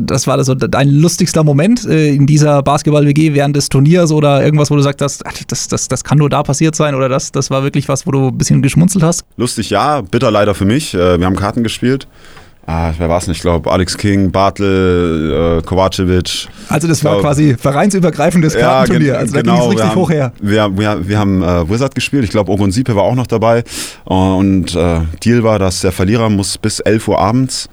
das 0.00 0.26
war 0.26 0.42
so 0.42 0.54
dein 0.54 0.88
lustigster 0.88 1.44
Moment 1.44 1.84
äh, 1.84 2.08
in 2.14 2.26
dieser 2.26 2.62
Basketball-WG 2.62 3.34
während 3.34 3.54
des 3.54 3.68
Turniers 3.68 4.12
oder 4.12 4.42
irgendwas, 4.42 4.70
wo 4.70 4.76
du 4.76 4.82
sagst, 4.82 5.00
das, 5.00 5.18
das, 5.46 5.68
das, 5.68 5.88
das 5.88 6.04
kann 6.04 6.18
nur 6.18 6.30
da 6.30 6.42
passiert 6.42 6.74
sein 6.74 6.94
oder 6.94 7.08
das, 7.08 7.32
das 7.32 7.50
war 7.50 7.62
wirklich 7.62 7.88
was, 7.88 8.06
wo 8.06 8.10
du 8.10 8.28
ein 8.28 8.38
bisschen 8.38 8.62
geschmunzelt 8.62 9.04
hast? 9.04 9.24
Lustig 9.36 9.70
ja, 9.70 10.00
bitter 10.00 10.30
leider 10.30 10.54
für 10.54 10.64
mich. 10.64 10.94
Äh, 10.94 11.18
wir 11.18 11.26
haben 11.26 11.36
Karten 11.36 11.62
gespielt 11.62 12.08
ah, 12.66 12.92
wer 12.98 13.08
war 13.08 13.18
es 13.18 13.26
nicht, 13.26 13.38
ich 13.38 13.42
glaube, 13.42 13.70
Alex 13.70 13.96
King, 13.96 14.30
Bartel, 14.30 15.60
äh, 15.60 15.62
Kovacevic. 15.62 16.48
Also 16.68 16.88
das 16.88 17.04
war 17.04 17.12
glaub, 17.12 17.22
quasi 17.22 17.56
vereinsübergreifendes 17.56 18.56
Kartenturnier, 18.56 19.14
ja, 19.14 19.18
also 19.18 19.34
da 19.34 19.40
genau, 19.42 19.54
ging 19.54 19.62
es 19.62 19.68
richtig 19.70 19.86
haben, 19.90 19.96
hoch 19.96 20.10
her. 20.10 20.32
Wir, 20.40 20.76
wir, 20.76 21.08
wir 21.08 21.18
haben 21.18 21.42
äh, 21.42 21.68
Wizard 21.68 21.94
gespielt, 21.94 22.24
ich 22.24 22.30
glaube, 22.30 22.50
Ogon 22.50 22.72
Siepe 22.72 22.94
war 22.96 23.04
auch 23.04 23.14
noch 23.14 23.26
dabei 23.26 23.64
und 24.04 24.74
äh, 24.74 25.00
Deal 25.24 25.42
war, 25.42 25.58
dass 25.58 25.80
der 25.80 25.92
Verlierer 25.92 26.28
muss 26.28 26.58
bis 26.58 26.80
11 26.80 27.08
Uhr 27.08 27.18
abends 27.18 27.68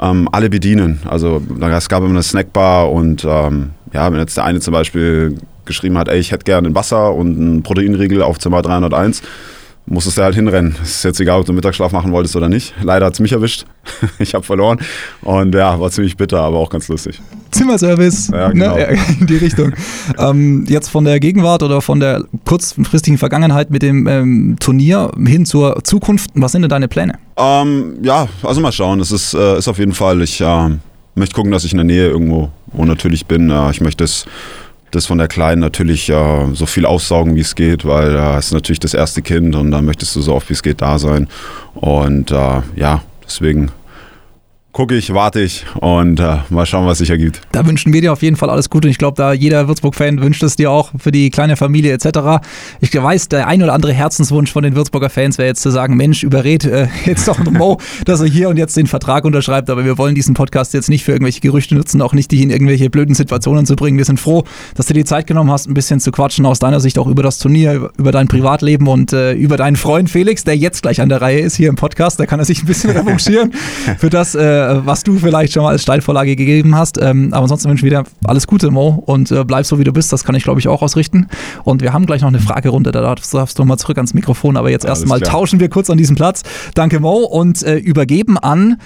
ähm, 0.00 0.28
alle 0.32 0.50
bedienen. 0.50 1.00
Also 1.08 1.42
es 1.60 1.88
gab 1.88 2.02
immer 2.02 2.10
eine 2.10 2.22
Snackbar 2.22 2.90
und 2.90 3.24
ähm, 3.24 3.70
ja, 3.92 4.10
wenn 4.12 4.18
jetzt 4.18 4.36
der 4.36 4.44
eine 4.44 4.60
zum 4.60 4.72
Beispiel 4.72 5.38
geschrieben 5.64 5.98
hat, 5.98 6.08
ey, 6.08 6.18
ich 6.18 6.32
hätte 6.32 6.44
gerne 6.44 6.68
ein 6.68 6.74
Wasser 6.74 7.14
und 7.14 7.38
einen 7.38 7.62
Proteinriegel 7.62 8.22
auf 8.22 8.38
Zimmer 8.38 8.62
301, 8.62 9.22
musstest 9.88 10.18
du 10.18 10.22
halt 10.22 10.34
hinrennen. 10.34 10.76
Es 10.82 10.96
ist 10.96 11.04
jetzt 11.04 11.20
egal, 11.20 11.40
ob 11.40 11.46
du 11.46 11.52
Mittagsschlaf 11.52 11.92
machen 11.92 12.12
wolltest 12.12 12.36
oder 12.36 12.48
nicht. 12.48 12.74
Leider 12.82 13.06
hat 13.06 13.14
es 13.14 13.20
mich 13.20 13.32
erwischt. 13.32 13.64
ich 14.18 14.34
habe 14.34 14.44
verloren. 14.44 14.78
Und 15.22 15.54
ja, 15.54 15.78
war 15.80 15.90
ziemlich 15.90 16.16
bitter, 16.16 16.40
aber 16.40 16.58
auch 16.58 16.70
ganz 16.70 16.88
lustig. 16.88 17.20
Zimmerservice 17.50 18.28
ja, 18.28 18.48
ne? 18.48 18.54
genau. 18.54 18.76
ne? 18.76 18.98
in 19.20 19.26
die 19.26 19.36
Richtung. 19.36 19.72
ähm, 20.18 20.66
jetzt 20.68 20.88
von 20.88 21.04
der 21.04 21.20
Gegenwart 21.20 21.62
oder 21.62 21.80
von 21.80 22.00
der 22.00 22.24
kurzfristigen 22.44 23.18
Vergangenheit 23.18 23.70
mit 23.70 23.82
dem 23.82 24.06
ähm, 24.06 24.56
Turnier 24.60 25.10
hin 25.18 25.46
zur 25.46 25.82
Zukunft. 25.84 26.30
Was 26.34 26.52
sind 26.52 26.62
denn 26.62 26.70
deine 26.70 26.88
Pläne? 26.88 27.14
Ähm, 27.36 27.98
ja, 28.02 28.28
also 28.42 28.60
mal 28.60 28.72
schauen. 28.72 29.00
Es 29.00 29.12
ist, 29.12 29.34
äh, 29.34 29.58
ist 29.58 29.68
auf 29.68 29.78
jeden 29.78 29.94
Fall, 29.94 30.20
ich 30.22 30.40
äh, 30.40 30.68
möchte 31.14 31.34
gucken, 31.34 31.52
dass 31.52 31.64
ich 31.64 31.72
in 31.72 31.78
der 31.78 31.84
Nähe 31.84 32.08
irgendwo 32.08 32.50
wo 32.72 32.84
natürlich 32.84 33.26
bin. 33.26 33.50
Äh, 33.50 33.70
ich 33.70 33.80
möchte 33.80 34.04
es 34.04 34.26
das 34.90 35.06
von 35.06 35.18
der 35.18 35.28
Kleinen 35.28 35.60
natürlich 35.60 36.08
äh, 36.08 36.46
so 36.54 36.66
viel 36.66 36.86
aussaugen, 36.86 37.36
wie 37.36 37.40
es 37.40 37.54
geht, 37.54 37.84
weil 37.84 38.14
äh, 38.14 38.36
es 38.36 38.46
ist 38.46 38.52
natürlich 38.52 38.80
das 38.80 38.94
erste 38.94 39.22
Kind 39.22 39.54
und 39.54 39.70
da 39.70 39.82
möchtest 39.82 40.14
du 40.16 40.20
so 40.20 40.34
oft 40.34 40.48
wie 40.48 40.54
es 40.54 40.62
geht 40.62 40.80
da 40.80 40.98
sein. 40.98 41.28
Und 41.74 42.30
äh, 42.30 42.62
ja, 42.76 43.02
deswegen 43.24 43.70
gucke 44.72 44.94
ich, 44.94 45.14
warte 45.14 45.40
ich 45.40 45.64
und 45.80 46.20
äh, 46.20 46.36
mal 46.50 46.66
schauen, 46.66 46.86
was 46.86 46.98
sich 46.98 47.10
ergibt. 47.10 47.40
Da 47.52 47.66
wünschen 47.66 47.92
wir 47.92 48.00
dir 48.00 48.12
auf 48.12 48.22
jeden 48.22 48.36
Fall 48.36 48.50
alles 48.50 48.68
Gute 48.68 48.86
und 48.86 48.90
ich 48.90 48.98
glaube, 48.98 49.16
da 49.16 49.32
jeder 49.32 49.66
Würzburg-Fan 49.66 50.20
wünscht 50.20 50.42
es 50.42 50.56
dir 50.56 50.70
auch 50.70 50.92
für 50.98 51.10
die 51.10 51.30
kleine 51.30 51.56
Familie 51.56 51.92
etc. 51.92 52.46
Ich 52.80 52.94
weiß, 52.94 53.28
der 53.28 53.48
ein 53.48 53.62
oder 53.62 53.72
andere 53.72 53.92
Herzenswunsch 53.92 54.52
von 54.52 54.62
den 54.62 54.76
Würzburger 54.76 55.08
Fans 55.08 55.38
wäre 55.38 55.48
jetzt 55.48 55.62
zu 55.62 55.70
sagen, 55.70 55.96
Mensch, 55.96 56.22
überred 56.22 56.64
äh, 56.64 56.88
jetzt 57.06 57.26
doch 57.26 57.38
Mo, 57.38 57.78
dass 58.04 58.20
er 58.20 58.26
hier 58.26 58.50
und 58.50 58.58
jetzt 58.58 58.76
den 58.76 58.86
Vertrag 58.86 59.24
unterschreibt, 59.24 59.70
aber 59.70 59.84
wir 59.84 59.96
wollen 59.96 60.14
diesen 60.14 60.34
Podcast 60.34 60.74
jetzt 60.74 60.90
nicht 60.90 61.02
für 61.02 61.12
irgendwelche 61.12 61.40
Gerüchte 61.40 61.74
nutzen, 61.74 62.02
auch 62.02 62.12
nicht 62.12 62.30
dich 62.30 62.42
in 62.42 62.50
irgendwelche 62.50 62.90
blöden 62.90 63.14
Situationen 63.14 63.64
zu 63.64 63.74
bringen. 63.74 63.96
Wir 63.96 64.04
sind 64.04 64.20
froh, 64.20 64.44
dass 64.74 64.86
du 64.86 64.92
dir 64.92 65.00
die 65.00 65.06
Zeit 65.06 65.26
genommen 65.26 65.50
hast, 65.50 65.66
ein 65.66 65.74
bisschen 65.74 65.98
zu 65.98 66.12
quatschen, 66.12 66.44
aus 66.44 66.58
deiner 66.58 66.80
Sicht 66.80 66.98
auch 66.98 67.06
über 67.06 67.22
das 67.22 67.38
Turnier, 67.38 67.90
über 67.96 68.12
dein 68.12 68.28
Privatleben 68.28 68.86
und 68.86 69.12
äh, 69.14 69.32
über 69.32 69.56
deinen 69.56 69.76
Freund 69.76 70.10
Felix, 70.10 70.44
der 70.44 70.56
jetzt 70.56 70.82
gleich 70.82 71.00
an 71.00 71.08
der 71.08 71.22
Reihe 71.22 71.40
ist 71.40 71.56
hier 71.56 71.68
im 71.68 71.76
Podcast, 71.76 72.20
da 72.20 72.26
kann 72.26 72.38
er 72.38 72.44
sich 72.44 72.62
ein 72.62 72.66
bisschen 72.66 72.90
revanchieren 72.90 73.52
für 73.98 74.10
das, 74.10 74.34
äh, 74.34 74.57
äh, 74.58 74.86
was 74.86 75.02
du 75.02 75.18
vielleicht 75.18 75.52
schon 75.52 75.62
mal 75.62 75.70
als 75.70 75.82
Steilvorlage 75.82 76.36
gegeben 76.36 76.74
hast. 76.74 76.98
Ähm, 77.00 77.28
aber 77.32 77.42
ansonsten 77.42 77.70
wünsche 77.70 77.86
ich 77.86 77.92
dir 77.92 78.04
alles 78.24 78.46
Gute, 78.46 78.70
Mo, 78.70 79.02
und 79.06 79.30
äh, 79.30 79.44
bleib 79.44 79.66
so, 79.66 79.78
wie 79.78 79.84
du 79.84 79.92
bist. 79.92 80.12
Das 80.12 80.24
kann 80.24 80.34
ich, 80.34 80.44
glaube 80.44 80.60
ich, 80.60 80.68
auch 80.68 80.82
ausrichten. 80.82 81.28
Und 81.64 81.82
wir 81.82 81.92
haben 81.92 82.06
gleich 82.06 82.22
noch 82.22 82.28
eine 82.28 82.40
Fragerunde. 82.40 82.92
Da 82.92 83.00
darfst 83.00 83.58
du 83.58 83.64
mal 83.64 83.76
zurück 83.76 83.98
ans 83.98 84.14
Mikrofon. 84.14 84.56
Aber 84.56 84.70
jetzt 84.70 84.84
erstmal 84.84 85.20
tauschen 85.20 85.60
wir 85.60 85.68
kurz 85.68 85.90
an 85.90 85.98
diesem 85.98 86.16
Platz. 86.16 86.42
Danke, 86.74 87.00
Mo, 87.00 87.18
und 87.18 87.62
äh, 87.62 87.76
übergeben 87.76 88.38
an 88.38 88.76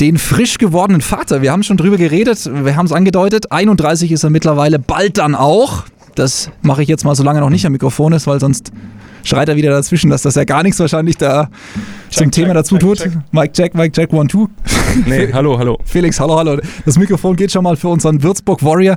den 0.00 0.18
frisch 0.18 0.58
gewordenen 0.58 1.00
Vater. 1.00 1.42
Wir 1.42 1.52
haben 1.52 1.62
schon 1.62 1.76
drüber 1.76 1.96
geredet, 1.96 2.50
wir 2.52 2.76
haben 2.76 2.86
es 2.86 2.92
angedeutet. 2.92 3.50
31 3.50 4.12
ist 4.12 4.24
er 4.24 4.30
mittlerweile, 4.30 4.78
bald 4.78 5.18
dann 5.18 5.34
auch. 5.34 5.84
Das 6.14 6.50
mache 6.62 6.82
ich 6.82 6.88
jetzt 6.88 7.04
mal, 7.04 7.14
solange 7.14 7.38
er 7.38 7.42
noch 7.42 7.50
nicht 7.50 7.66
am 7.66 7.72
Mikrofon 7.72 8.12
ist, 8.12 8.26
weil 8.26 8.40
sonst 8.40 8.72
schreit 9.26 9.48
er 9.48 9.56
wieder 9.56 9.70
dazwischen, 9.70 10.10
dass 10.10 10.22
das 10.22 10.34
ja 10.34 10.44
gar 10.44 10.62
nichts 10.62 10.78
wahrscheinlich 10.80 11.16
da 11.16 11.48
Check, 12.10 12.18
zum 12.18 12.30
Thema 12.30 12.48
check, 12.48 12.54
dazu 12.54 12.74
check, 12.76 12.80
tut. 12.80 12.98
check. 12.98 13.12
Mike 13.32 13.52
Jack, 13.54 13.74
Mike 13.74 13.92
Jack, 13.94 14.12
one, 14.12 14.28
two. 14.28 14.48
Nee, 15.06 15.30
hallo, 15.32 15.58
hallo. 15.58 15.78
Felix, 15.84 16.18
hallo, 16.20 16.36
hallo. 16.36 16.58
Das 16.84 16.98
Mikrofon 16.98 17.36
geht 17.36 17.52
schon 17.52 17.64
mal 17.64 17.76
für 17.76 17.88
unseren 17.88 18.22
Würzburg 18.22 18.62
Warrior. 18.64 18.96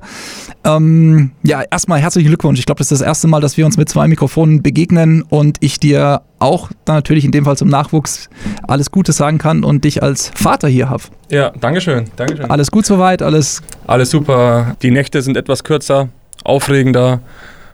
Ähm, 0.63 1.31
ja, 1.43 1.63
erstmal 1.69 1.99
herzlichen 1.99 2.27
Glückwunsch. 2.27 2.59
Ich 2.59 2.65
glaube, 2.65 2.79
das 2.79 2.91
ist 2.91 3.01
das 3.01 3.07
erste 3.07 3.27
Mal, 3.27 3.41
dass 3.41 3.57
wir 3.57 3.65
uns 3.65 3.77
mit 3.77 3.89
zwei 3.89 4.07
Mikrofonen 4.07 4.61
begegnen 4.61 5.23
und 5.23 5.57
ich 5.61 5.79
dir 5.79 6.21
auch 6.39 6.69
dann 6.85 6.95
natürlich 6.95 7.25
in 7.25 7.31
dem 7.31 7.45
Fall 7.45 7.57
zum 7.57 7.69
Nachwuchs 7.69 8.29
alles 8.67 8.91
Gute 8.91 9.11
sagen 9.11 9.37
kann 9.39 9.63
und 9.63 9.83
dich 9.83 10.01
als 10.03 10.31
Vater 10.35 10.67
hier 10.67 10.89
habe. 10.89 11.03
Ja, 11.29 11.51
Dankeschön, 11.59 12.05
Dankeschön. 12.15 12.49
Alles 12.49 12.71
gut 12.71 12.85
soweit, 12.85 13.21
alles 13.21 13.61
Alles 13.87 14.09
super. 14.11 14.75
Die 14.81 14.91
Nächte 14.91 15.21
sind 15.21 15.35
etwas 15.35 15.63
kürzer, 15.63 16.09
aufregender, 16.43 17.19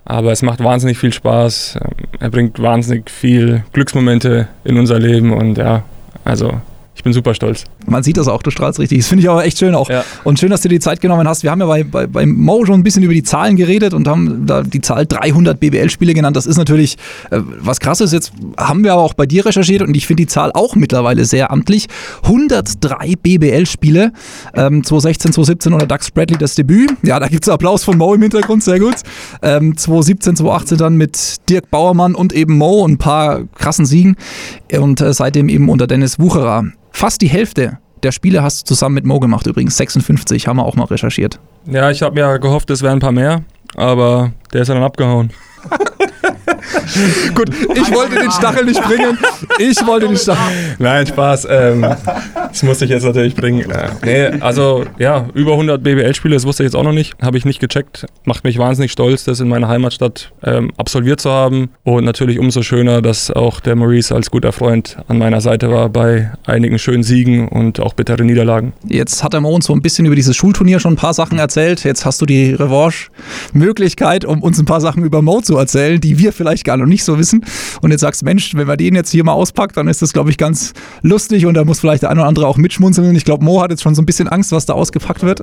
aber 0.05 0.31
es 0.31 0.41
macht 0.43 0.63
wahnsinnig 0.63 0.97
viel 0.97 1.11
Spaß. 1.11 1.79
Ähm, 1.81 2.07
Er 2.19 2.29
bringt 2.29 2.61
wahnsinnig 2.61 3.09
viel 3.09 3.63
Glücksmomente 3.73 4.47
in 4.63 4.77
unser 4.77 4.99
Leben 4.99 5.33
und 5.33 5.57
ja, 5.57 5.83
also 6.23 6.61
ich 6.95 7.03
bin 7.03 7.11
super 7.11 7.33
stolz. 7.33 7.65
Man 7.85 8.03
sieht 8.03 8.15
das 8.15 8.29
auch, 8.29 8.41
du 8.41 8.51
strahlst 8.51 8.79
richtig. 8.79 8.99
Das 8.99 9.07
finde 9.07 9.23
ich 9.23 9.29
aber 9.29 9.43
echt 9.43 9.59
schön 9.59 9.75
auch. 9.75 9.89
Ja. 9.89 10.05
Und 10.23 10.39
schön, 10.39 10.49
dass 10.49 10.61
du 10.61 10.69
dir 10.69 10.75
die 10.75 10.79
Zeit 10.79 11.01
genommen 11.01 11.27
hast. 11.27 11.43
Wir 11.43 11.51
haben 11.51 11.59
ja 11.59 11.65
bei, 11.65 11.83
bei, 11.83 12.07
bei 12.07 12.25
Mo 12.25 12.65
schon 12.65 12.79
ein 12.79 12.83
bisschen 12.83 13.03
über 13.03 13.13
die 13.13 13.23
Zahlen 13.23 13.57
geredet 13.57 13.93
und 13.93 14.07
haben 14.07 14.45
da 14.45 14.63
die 14.63 14.79
Zahl 14.79 15.05
300 15.05 15.59
BBL-Spiele 15.59 16.13
genannt. 16.13 16.37
Das 16.37 16.45
ist 16.45 16.57
natürlich 16.57 16.95
äh, 17.31 17.41
was 17.59 17.81
krasses. 17.81 18.13
Jetzt 18.13 18.31
haben 18.57 18.85
wir 18.85 18.93
aber 18.93 19.01
auch 19.01 19.13
bei 19.13 19.25
dir 19.25 19.45
recherchiert 19.45 19.81
und 19.81 19.95
ich 19.95 20.07
finde 20.07 20.23
die 20.23 20.27
Zahl 20.27 20.51
auch 20.53 20.75
mittlerweile 20.75 21.25
sehr 21.25 21.51
amtlich. 21.51 21.87
103 22.23 23.15
BBL-Spiele. 23.21 24.13
Ähm, 24.53 24.83
2016, 24.83 25.33
2017 25.33 25.73
unter 25.73 25.87
Doug 25.87 25.99
Bradley 26.13 26.37
das 26.37 26.55
Debüt. 26.55 26.91
Ja, 27.03 27.19
da 27.19 27.27
gibt 27.27 27.43
es 27.43 27.49
Applaus 27.49 27.83
von 27.83 27.97
Mo 27.97 28.13
im 28.13 28.21
Hintergrund, 28.21 28.63
sehr 28.63 28.79
gut. 28.79 28.95
Ähm, 29.41 29.75
2017, 29.75 30.37
2018 30.37 30.77
dann 30.77 30.95
mit 30.95 31.49
Dirk 31.49 31.69
Bauermann 31.69 32.15
und 32.15 32.31
eben 32.31 32.57
Mo 32.57 32.83
und 32.85 32.93
ein 32.93 32.97
paar 32.97 33.43
krassen 33.55 33.85
Siegen. 33.85 34.15
Und 34.71 35.01
äh, 35.01 35.13
seitdem 35.13 35.49
eben 35.49 35.67
unter 35.67 35.87
Dennis 35.87 36.19
Wucherer. 36.19 36.63
Fast 36.95 37.21
die 37.21 37.27
Hälfte 37.27 37.77
der 38.03 38.13
Spiele 38.13 38.41
hast 38.41 38.61
du 38.61 38.67
zusammen 38.73 38.95
mit 38.95 39.05
Mo 39.05 39.19
gemacht 39.19 39.45
übrigens. 39.47 39.75
56 39.75 40.47
haben 40.47 40.55
wir 40.55 40.63
auch 40.63 40.77
mal 40.77 40.85
recherchiert. 40.85 41.41
Ja, 41.65 41.91
ich 41.91 42.01
habe 42.01 42.15
mir 42.15 42.39
gehofft, 42.39 42.69
es 42.69 42.81
wären 42.81 42.93
ein 42.93 42.99
paar 42.99 43.11
mehr, 43.11 43.43
aber 43.75 44.31
der 44.53 44.61
ist 44.61 44.69
ja 44.69 44.75
dann 44.75 44.83
abgehauen. 44.83 45.31
Gut, 47.35 47.49
ich 47.75 47.93
wollte 47.93 48.15
den 48.15 48.31
Stachel 48.31 48.65
nicht 48.65 48.81
bringen. 48.81 49.17
Ich 49.59 49.85
wollte 49.85 50.07
den 50.07 50.17
Stachel. 50.17 50.75
Nein, 50.79 51.07
Spaß. 51.07 51.47
Ähm, 51.49 51.85
das 52.49 52.63
musste 52.63 52.85
ich 52.85 52.91
jetzt 52.91 53.03
natürlich 53.03 53.35
bringen. 53.35 53.69
Äh, 53.69 53.89
nee, 54.03 54.41
also 54.41 54.85
ja, 54.97 55.27
über 55.33 55.53
100 55.53 55.83
BBL-Spiele, 55.83 56.35
das 56.35 56.45
wusste 56.45 56.63
ich 56.63 56.67
jetzt 56.67 56.75
auch 56.75 56.83
noch 56.83 56.91
nicht. 56.91 57.15
Habe 57.21 57.37
ich 57.37 57.45
nicht 57.45 57.59
gecheckt. 57.59 58.05
Macht 58.25 58.43
mich 58.43 58.57
wahnsinnig 58.57 58.91
stolz, 58.91 59.23
das 59.23 59.39
in 59.39 59.47
meiner 59.47 59.67
Heimatstadt 59.67 60.31
ähm, 60.43 60.71
absolviert 60.77 61.21
zu 61.21 61.29
haben. 61.29 61.69
Und 61.83 62.05
natürlich 62.05 62.39
umso 62.39 62.61
schöner, 62.61 63.01
dass 63.01 63.31
auch 63.31 63.59
der 63.59 63.75
Maurice 63.75 64.13
als 64.13 64.31
guter 64.31 64.51
Freund 64.51 64.97
an 65.07 65.17
meiner 65.17 65.41
Seite 65.41 65.69
war 65.69 65.89
bei 65.89 66.31
einigen 66.45 66.79
schönen 66.79 67.03
Siegen 67.03 67.47
und 67.47 67.79
auch 67.79 67.93
bitteren 67.93 68.25
Niederlagen. 68.25 68.73
Jetzt 68.87 69.23
hat 69.23 69.33
der 69.33 69.41
Mo 69.41 69.53
uns 69.53 69.65
so 69.65 69.73
ein 69.73 69.81
bisschen 69.81 70.05
über 70.05 70.15
dieses 70.15 70.35
Schulturnier 70.35 70.79
schon 70.79 70.93
ein 70.93 70.97
paar 70.97 71.13
Sachen 71.13 71.39
erzählt. 71.39 71.83
Jetzt 71.83 72.05
hast 72.05 72.21
du 72.21 72.25
die 72.25 72.53
Revanche-Möglichkeit, 72.53 74.25
um 74.25 74.41
uns 74.41 74.59
ein 74.59 74.65
paar 74.65 74.81
Sachen 74.81 75.03
über 75.03 75.21
Mo 75.21 75.41
zu 75.41 75.57
erzählen, 75.57 75.99
die 75.99 76.19
wir 76.19 76.33
vielleicht 76.33 76.64
gar 76.65 76.77
noch 76.77 76.85
nicht 76.85 77.03
so 77.03 77.17
wissen. 77.17 77.45
Und 77.81 77.91
jetzt 77.91 78.01
sagst, 78.01 78.23
Mensch, 78.23 78.55
wenn 78.55 78.67
man 78.67 78.77
den 78.77 78.95
jetzt 78.95 79.11
hier 79.11 79.23
mal 79.23 79.33
auspackt, 79.33 79.77
dann 79.77 79.87
ist 79.87 80.01
das, 80.01 80.13
glaube 80.13 80.29
ich, 80.29 80.37
ganz 80.37 80.73
lustig 81.01 81.45
und 81.45 81.53
da 81.53 81.63
muss 81.63 81.79
vielleicht 81.79 82.03
der 82.03 82.09
eine 82.09 82.21
oder 82.21 82.27
andere 82.27 82.47
auch 82.47 82.57
mitschmunzeln. 82.57 83.15
Ich 83.15 83.25
glaube, 83.25 83.43
Mo 83.45 83.61
hat 83.61 83.71
jetzt 83.71 83.83
schon 83.83 83.95
so 83.95 84.01
ein 84.01 84.05
bisschen 84.05 84.27
Angst, 84.27 84.51
was 84.51 84.65
da 84.65 84.73
ausgepackt 84.73 85.23
wird. 85.23 85.41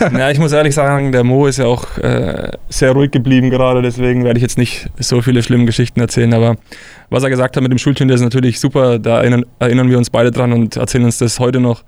Ja, 0.00 0.30
ich 0.30 0.38
muss 0.38 0.52
ehrlich 0.52 0.74
sagen, 0.74 1.12
der 1.12 1.24
Mo 1.24 1.46
ist 1.46 1.58
ja 1.58 1.66
auch 1.66 1.98
äh, 1.98 2.52
sehr 2.68 2.92
ruhig 2.92 3.10
geblieben 3.10 3.50
gerade, 3.50 3.82
deswegen 3.82 4.24
werde 4.24 4.38
ich 4.38 4.42
jetzt 4.42 4.58
nicht 4.58 4.88
so 4.98 5.22
viele 5.22 5.42
schlimme 5.42 5.64
Geschichten 5.64 6.00
erzählen. 6.00 6.32
Aber 6.34 6.56
was 7.10 7.24
er 7.24 7.30
gesagt 7.30 7.56
hat 7.56 7.62
mit 7.62 7.72
dem 7.72 7.78
Schulturnier 7.78 8.14
ist 8.14 8.20
natürlich 8.20 8.60
super, 8.60 8.98
da 8.98 9.18
erinnern, 9.18 9.44
erinnern 9.58 9.90
wir 9.90 9.98
uns 9.98 10.10
beide 10.10 10.30
dran 10.30 10.52
und 10.52 10.76
erzählen 10.76 11.04
uns 11.04 11.18
das 11.18 11.40
heute 11.40 11.60
noch. 11.60 11.82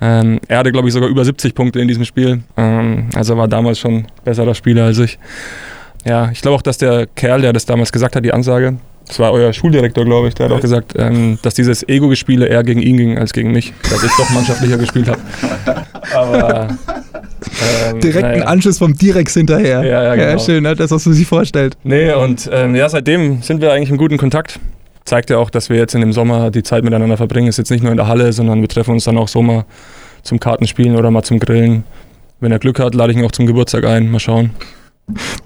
Ähm, 0.00 0.40
er 0.48 0.58
hatte, 0.58 0.72
glaube 0.72 0.88
ich, 0.88 0.94
sogar 0.94 1.08
über 1.08 1.24
70 1.24 1.54
Punkte 1.54 1.80
in 1.80 1.88
diesem 1.88 2.04
Spiel. 2.04 2.42
Ähm, 2.56 3.10
also 3.14 3.36
war 3.36 3.48
damals 3.48 3.78
schon 3.78 4.06
besserer 4.24 4.54
Spieler 4.54 4.84
als 4.84 4.98
ich. 4.98 5.18
Ja, 6.04 6.30
ich 6.30 6.40
glaube 6.40 6.56
auch, 6.56 6.62
dass 6.62 6.78
der 6.78 7.06
Kerl, 7.06 7.42
der 7.42 7.52
das 7.52 7.66
damals 7.66 7.92
gesagt 7.92 8.16
hat, 8.16 8.24
die 8.24 8.32
Ansage, 8.32 8.76
das 9.06 9.18
war 9.18 9.32
euer 9.32 9.52
Schuldirektor, 9.52 10.04
glaube 10.04 10.28
ich, 10.28 10.34
der 10.34 10.46
hat 10.46 10.52
auch 10.52 10.60
gesagt, 10.60 10.94
ähm, 10.96 11.38
dass 11.42 11.54
dieses 11.54 11.86
Ego-Gespiele 11.88 12.46
eher 12.46 12.62
gegen 12.62 12.80
ihn 12.80 12.96
ging 12.96 13.18
als 13.18 13.32
gegen 13.32 13.50
mich, 13.50 13.72
dass 13.90 14.04
ich 14.04 14.12
doch 14.16 14.30
mannschaftlicher 14.30 14.78
gespielt 14.78 15.08
habe. 15.08 15.20
Aber 16.14 16.68
ähm, 17.90 18.00
Direkt 18.00 18.24
ein 18.24 18.38
naja. 18.38 18.44
Anschluss 18.44 18.78
vom 18.78 18.94
Direx 18.94 19.34
hinterher. 19.34 19.82
Ja, 19.82 20.02
ja, 20.02 20.14
genau. 20.14 20.38
schön, 20.38 20.62
ne? 20.62 20.76
das, 20.76 20.90
was 20.90 21.04
man 21.06 21.14
sich 21.14 21.26
vorstellt. 21.26 21.76
Nee, 21.82 22.12
und 22.12 22.48
ähm, 22.52 22.74
ja, 22.76 22.88
seitdem 22.88 23.42
sind 23.42 23.60
wir 23.60 23.72
eigentlich 23.72 23.90
im 23.90 23.96
guten 23.96 24.16
Kontakt. 24.16 24.60
Zeigt 25.04 25.30
ja 25.30 25.38
auch, 25.38 25.50
dass 25.50 25.70
wir 25.70 25.76
jetzt 25.76 25.94
in 25.94 26.02
dem 26.02 26.12
Sommer 26.12 26.50
die 26.50 26.62
Zeit 26.62 26.84
miteinander 26.84 27.16
verbringen. 27.16 27.48
Ist 27.48 27.56
jetzt 27.56 27.70
nicht 27.70 27.82
nur 27.82 27.90
in 27.90 27.96
der 27.96 28.06
Halle, 28.06 28.32
sondern 28.32 28.60
wir 28.60 28.68
treffen 28.68 28.92
uns 28.92 29.04
dann 29.04 29.18
auch 29.18 29.28
so 29.28 29.42
mal 29.42 29.64
zum 30.22 30.38
Kartenspielen 30.38 30.94
oder 30.94 31.10
mal 31.10 31.22
zum 31.22 31.40
Grillen. 31.40 31.84
Wenn 32.38 32.52
er 32.52 32.58
Glück 32.58 32.78
hat, 32.78 32.94
lade 32.94 33.12
ich 33.12 33.18
ihn 33.18 33.24
auch 33.24 33.32
zum 33.32 33.46
Geburtstag 33.46 33.84
ein. 33.84 34.10
Mal 34.10 34.20
schauen. 34.20 34.50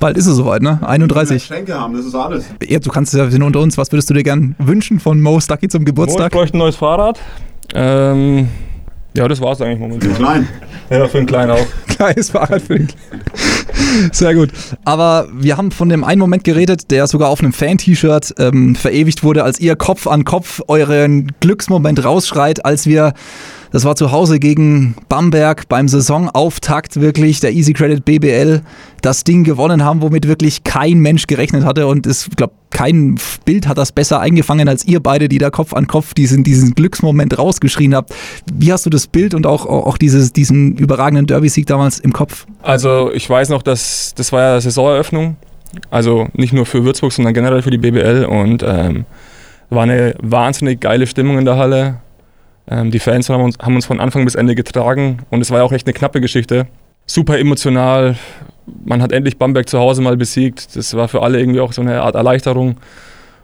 Bald 0.01 0.17
ist 0.17 0.27
es 0.27 0.37
soweit, 0.37 0.63
ne? 0.63 0.79
31. 0.87 1.37
Geschenke 1.49 1.79
haben, 1.79 1.95
das 1.95 2.07
ist 2.07 2.15
alles. 2.15 2.45
Ja, 2.67 2.79
du 2.79 2.91
kannst 2.91 3.13
es 3.15 3.19
ja 3.19 3.25
wir 3.25 3.31
sind 3.33 3.43
unter 3.43 3.61
uns. 3.61 3.77
Was 3.79 3.91
würdest 3.93 4.11
du 4.11 4.15
dir 4.15 4.23
gern 4.23 4.55
wünschen 4.59 5.01
von 5.01 5.21
Mo 5.21 5.39
Stucky 5.41 5.69
zum 5.69 5.81
Oh, 5.81 5.83
ich 5.83 5.87
Geburtstag? 5.87 6.33
bräuchte 6.33 6.57
ein 6.57 6.59
neues 6.59 6.77
Fahrrad. 6.77 7.21
Ähm, 7.75 8.49
ja, 9.17 9.29
das 9.29 9.41
war's 9.41 9.61
eigentlich 9.61 9.79
momentan. 9.79 10.15
Klein. 10.15 10.49
Ja, 10.91 11.07
für 11.09 11.19
einen 11.19 11.27
Kleinen 11.27 11.53
auch. 11.53 11.67
Kleines 11.89 12.31
Fahrrad 12.31 12.61
für 12.63 12.77
den 12.79 12.89
Sehr 14.13 14.35
gut. 14.35 14.51
Aber 14.85 15.29
wir 15.33 15.57
haben 15.57 15.71
von 15.71 15.89
dem 15.89 16.05
einen 16.05 16.19
Moment 16.19 16.45
geredet, 16.45 16.91
der 16.91 17.07
sogar 17.07 17.29
auf 17.29 17.41
einem 17.41 17.53
Fan-T-Shirt 17.53 18.35
ähm, 18.39 18.75
verewigt 18.75 19.23
wurde, 19.23 19.45
als 19.45 19.61
ihr 19.61 19.77
Kopf 19.77 20.07
an 20.07 20.25
Kopf 20.25 20.61
euren 20.69 21.33
Glücksmoment 21.41 22.05
rausschreit, 22.05 22.65
als 22.65 22.87
wir, 22.87 23.15
das 23.75 23.85
war 23.85 23.97
zu 23.97 24.13
Hause 24.13 24.39
gegen 24.39 24.95
Bamberg 25.09 25.69
beim 25.69 25.89
Saisonauftakt 25.89 27.01
wirklich, 27.01 27.41
der 27.41 27.51
Easy 27.51 27.73
Credit 27.73 28.05
BBL, 28.05 28.61
das 29.03 29.25
Ding 29.25 29.43
gewonnen 29.43 29.85
haben, 29.85 30.01
womit 30.01 30.29
wirklich 30.29 30.63
kein 30.63 31.01
Mensch 31.01 31.27
gerechnet 31.27 31.65
hatte. 31.65 31.89
Und 31.89 32.07
ich 32.07 32.31
glaube, 32.37 32.53
kein 32.71 33.19
Bild 33.45 33.67
hat 33.67 33.77
das 33.77 33.91
besser 33.91 34.21
eingefangen 34.21 34.69
als 34.69 34.85
ihr 34.85 35.01
beide, 35.01 35.29
die 35.29 35.39
da 35.39 35.51
Kopf 35.51 35.75
an 35.75 35.89
Kopf 35.89 36.15
diesen, 36.15 36.45
diesen 36.45 36.77
Glücksmoment 36.77 37.37
rausgeschrien 37.37 37.97
habt. 37.97 38.15
Wie 38.55 38.73
hast 38.73 38.87
du 38.87 38.91
das 38.91 39.09
Bild 39.09 39.35
und 39.35 39.45
auch, 39.45 39.67
auch 39.67 39.99
dieses, 39.99 40.33
diesen 40.33 40.77
überragenden 40.77 41.27
Derby-Sieg 41.27 41.67
damals 41.67 41.99
im 41.99 42.13
Kopf? 42.13 42.47
Also 42.63 43.11
ich 43.13 43.29
weiß 43.29 43.49
noch, 43.49 43.63
dass 43.65 44.15
das 44.15 44.31
war 44.31 44.41
ja 44.41 44.61
Saisoneröffnung. 44.61 45.37
Also 45.91 46.29
nicht 46.35 46.53
nur 46.53 46.65
für 46.65 46.85
Würzburg, 46.85 47.11
sondern 47.11 47.35
generell 47.35 47.63
für 47.63 47.73
die 47.73 47.79
BBL. 47.79 48.27
Und 48.27 48.63
ähm, 48.63 49.05
war 49.69 49.83
eine 49.83 50.15
wahnsinnig 50.23 50.81
geile 50.81 51.09
Stimmung 51.09 51.39
in 51.39 51.45
der 51.45 51.57
Halle. 51.57 51.97
Ähm, 52.69 52.91
die 52.91 52.99
Fans 52.99 53.29
haben 53.29 53.43
uns, 53.43 53.59
haben 53.59 53.75
uns 53.75 53.87
von 53.87 54.01
Anfang 54.01 54.25
bis 54.25 54.35
Ende 54.35 54.55
getragen. 54.55 55.19
Und 55.31 55.41
es 55.41 55.51
war 55.51 55.59
ja 55.59 55.65
auch 55.65 55.73
echt 55.73 55.87
eine 55.87 55.95
knappe 55.95 56.21
Geschichte. 56.21 56.67
Super 57.07 57.39
emotional. 57.39 58.17
Man 58.85 59.03
hat 59.03 59.13
endlich 59.13 59.37
Bamberg 59.37 59.69
zu 59.69 59.79
Hause 59.79 60.03
mal 60.03 60.17
besiegt. 60.17 60.75
Das 60.75 60.95
war 60.95 61.09
für 61.09 61.23
alle 61.23 61.39
irgendwie 61.39 61.61
auch 61.61 61.73
so 61.73 61.83
eine 61.83 62.03
Art 62.03 62.15
Erleichterung. 62.15 62.77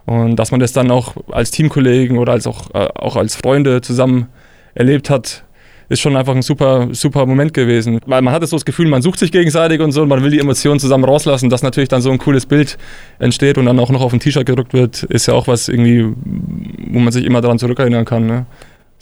Und 0.07 0.37
dass 0.37 0.51
man 0.51 0.61
das 0.61 0.73
dann 0.73 0.91
auch 0.91 1.15
als 1.31 1.51
Teamkollegen 1.51 2.19
oder 2.19 2.33
als 2.33 2.47
auch, 2.47 2.75
äh, 2.75 2.89
auch 2.95 3.17
als 3.17 3.37
Freunde 3.37 3.81
zusammen 3.81 4.29
erlebt 4.75 5.11
hat, 5.11 5.45
ist 5.91 6.01
schon 6.01 6.17
einfach 6.17 6.35
ein 6.35 6.43
super, 6.43 6.89
super 6.93 7.27
Moment 7.27 7.53
gewesen. 7.53 7.99
Weil 8.07 8.23
man 8.23 8.33
hatte 8.33 8.47
so 8.47 8.57
das 8.57 8.65
Gefühl, 8.65 8.89
man 8.89 9.03
sucht 9.03 9.19
sich 9.19 9.33
gegenseitig 9.33 9.81
und 9.81 9.91
so 9.91 10.03
und 10.03 10.09
man 10.09 10.23
will 10.23 10.31
die 10.31 10.39
Emotionen 10.39 10.79
zusammen 10.79 11.05
rauslassen. 11.05 11.51
Dass 11.51 11.63
natürlich 11.63 11.89
dann 11.89 12.01
so 12.01 12.11
ein 12.13 12.19
cooles 12.19 12.47
Bild 12.47 12.79
entsteht 13.19 13.59
und 13.59 13.67
dann 13.67 13.79
auch 13.81 13.91
noch 13.91 14.01
auf 14.01 14.13
ein 14.13 14.21
T-Shirt 14.21 14.47
gedruckt 14.47 14.73
wird, 14.73 15.03
ist 15.03 15.27
ja 15.27 15.35
auch 15.35 15.49
was 15.49 15.69
irgendwie, 15.69 16.07
wo 16.89 17.01
man 17.01 17.13
sich 17.13 17.25
immer 17.25 17.41
daran 17.41 17.59
zurückerinnern 17.59 18.05
kann. 18.05 18.27
Ne? 18.27 18.47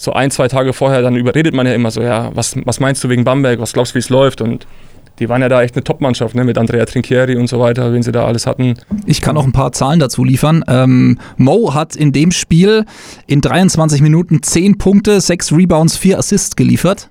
So 0.01 0.13
ein, 0.13 0.31
zwei 0.31 0.47
Tage 0.47 0.73
vorher, 0.73 1.03
dann 1.03 1.17
überredet 1.17 1.55
man 1.55 1.67
ja 1.67 1.75
immer 1.75 1.91
so, 1.91 2.01
ja, 2.01 2.31
was, 2.33 2.55
was 2.65 2.79
meinst 2.79 3.03
du 3.03 3.09
wegen 3.09 3.25
Bamberg, 3.25 3.61
was 3.61 3.73
glaubst 3.73 3.93
du, 3.93 3.95
wie 3.97 3.99
es 3.99 4.09
läuft? 4.09 4.41
Und 4.41 4.67
die 5.19 5.29
waren 5.29 5.43
ja 5.43 5.49
da 5.49 5.61
echt 5.61 5.75
eine 5.75 5.83
Top-Mannschaft, 5.83 6.37
ne? 6.37 6.45
mit 6.45 6.57
Andrea 6.57 6.85
Trinchieri 6.85 7.37
und 7.37 7.49
so 7.49 7.59
weiter, 7.59 7.93
wen 7.93 8.05
sie 8.05 8.13
da 8.13 8.25
alles 8.25 8.47
hatten. 8.47 8.75
Ich 9.07 9.21
kann 9.21 9.37
auch 9.37 9.45
ein 9.45 9.53
paar 9.53 9.73
Zahlen 9.73 9.99
dazu 9.99 10.23
liefern. 10.23 10.65
Ähm, 10.69 11.19
Mo 11.37 11.75
hat 11.75 11.97
in 11.97 12.13
dem 12.13 12.31
Spiel 12.31 12.85
in 13.27 13.41
23 13.41 14.01
Minuten 14.01 14.41
10 14.41 14.79
Punkte, 14.79 15.21
6 15.21 15.53
Rebounds, 15.53 15.97
4 15.97 16.19
Assists 16.19 16.55
geliefert. 16.55 17.11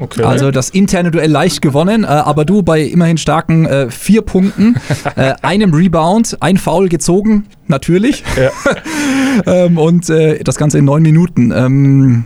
Okay. 0.00 0.22
Also 0.22 0.50
das 0.50 0.70
interne 0.70 1.10
Duell 1.10 1.30
leicht 1.30 1.62
gewonnen, 1.62 2.04
äh, 2.04 2.06
aber 2.06 2.44
du 2.44 2.62
bei 2.62 2.82
immerhin 2.82 3.18
starken 3.18 3.66
äh, 3.66 3.90
4 3.90 4.22
Punkten, 4.22 4.76
äh, 5.16 5.34
einem 5.42 5.72
Rebound, 5.74 6.36
ein 6.40 6.56
Foul 6.56 6.88
gezogen, 6.88 7.46
natürlich. 7.66 8.24
Ja. 8.36 8.50
ähm, 9.64 9.78
und 9.78 10.08
äh, 10.10 10.42
das 10.42 10.56
Ganze 10.56 10.78
in 10.78 10.84
9 10.84 11.02
Minuten. 11.02 11.52
Ähm, 11.54 12.24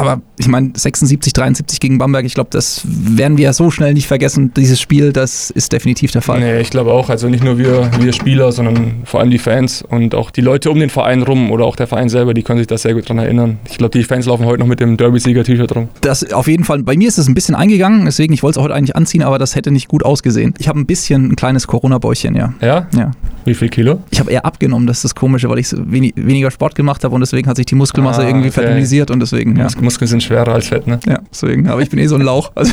aber 0.00 0.22
ich 0.38 0.48
meine, 0.48 0.70
76, 0.74 1.32
73 1.32 1.80
gegen 1.80 1.98
Bamberg, 1.98 2.24
ich 2.24 2.34
glaube, 2.34 2.50
das 2.50 2.82
werden 2.84 3.36
wir 3.36 3.52
so 3.52 3.70
schnell 3.70 3.92
nicht 3.92 4.06
vergessen. 4.06 4.52
Dieses 4.56 4.80
Spiel, 4.80 5.12
das 5.12 5.50
ist 5.50 5.72
definitiv 5.72 6.10
der 6.12 6.22
Fall. 6.22 6.40
Nee, 6.40 6.60
ich 6.60 6.70
glaube 6.70 6.92
auch. 6.92 7.10
Also 7.10 7.28
nicht 7.28 7.44
nur 7.44 7.58
wir, 7.58 7.90
wir 8.00 8.12
Spieler, 8.12 8.50
sondern 8.52 9.02
vor 9.04 9.20
allem 9.20 9.30
die 9.30 9.38
Fans 9.38 9.82
und 9.82 10.14
auch 10.14 10.30
die 10.30 10.40
Leute 10.40 10.70
um 10.70 10.78
den 10.78 10.90
Verein 10.90 11.22
rum 11.22 11.50
oder 11.50 11.66
auch 11.66 11.76
der 11.76 11.86
Verein 11.86 12.08
selber, 12.08 12.32
die 12.32 12.42
können 12.42 12.58
sich 12.58 12.66
da 12.66 12.78
sehr 12.78 12.94
gut 12.94 13.08
dran 13.08 13.18
erinnern. 13.18 13.58
Ich 13.68 13.78
glaube, 13.78 13.98
die 13.98 14.04
Fans 14.04 14.26
laufen 14.26 14.46
heute 14.46 14.60
noch 14.60 14.66
mit 14.66 14.80
dem 14.80 14.96
Derby-Sieger-T-Shirt 14.96 15.74
rum. 15.76 15.88
Das 16.00 16.32
auf 16.32 16.48
jeden 16.48 16.64
Fall, 16.64 16.82
bei 16.82 16.96
mir 16.96 17.08
ist 17.08 17.18
es 17.18 17.28
ein 17.28 17.34
bisschen 17.34 17.54
eingegangen, 17.54 18.06
deswegen, 18.06 18.32
ich 18.32 18.42
wollte 18.42 18.58
es 18.58 18.64
heute 18.64 18.74
eigentlich 18.74 18.96
anziehen, 18.96 19.22
aber 19.22 19.38
das 19.38 19.54
hätte 19.54 19.70
nicht 19.70 19.88
gut 19.88 20.04
ausgesehen. 20.04 20.54
Ich 20.58 20.68
habe 20.68 20.78
ein 20.78 20.86
bisschen 20.86 21.30
ein 21.32 21.36
kleines 21.36 21.66
Corona-Bäuchchen, 21.66 22.34
ja. 22.34 22.54
Ja? 22.60 22.88
Ja. 22.96 23.10
Wie 23.44 23.54
viel 23.54 23.68
Kilo? 23.70 24.02
Ich 24.10 24.20
habe 24.20 24.30
eher 24.30 24.44
abgenommen, 24.44 24.86
das 24.86 24.98
ist 24.98 25.04
das 25.04 25.14
Komische, 25.14 25.48
weil 25.48 25.58
ich 25.58 25.68
so 25.68 25.78
wenig, 25.90 26.12
weniger 26.16 26.50
Sport 26.50 26.74
gemacht 26.74 27.02
habe 27.04 27.14
und 27.14 27.20
deswegen 27.22 27.48
hat 27.48 27.56
sich 27.56 27.66
die 27.66 27.74
Muskelmasse 27.74 28.20
Ah, 28.22 28.26
irgendwie 28.26 28.48
okay. 28.48 28.60
verdünnisiert 28.62 29.10
und 29.10 29.20
deswegen, 29.20 29.56
ja. 29.56 29.64
Mus 29.64 29.80
Muskeln 29.80 30.08
sind 30.08 30.22
schwerer 30.22 30.52
als 30.52 30.68
Fett, 30.68 30.86
ne? 30.86 31.00
Ja, 31.06 31.20
deswegen. 31.30 31.68
Aber 31.68 31.80
ich 31.80 31.88
bin 31.90 31.98
eh 31.98 32.06
so 32.06 32.16
ein 32.16 32.20
Lauch. 32.22 32.52
Also, 32.54 32.72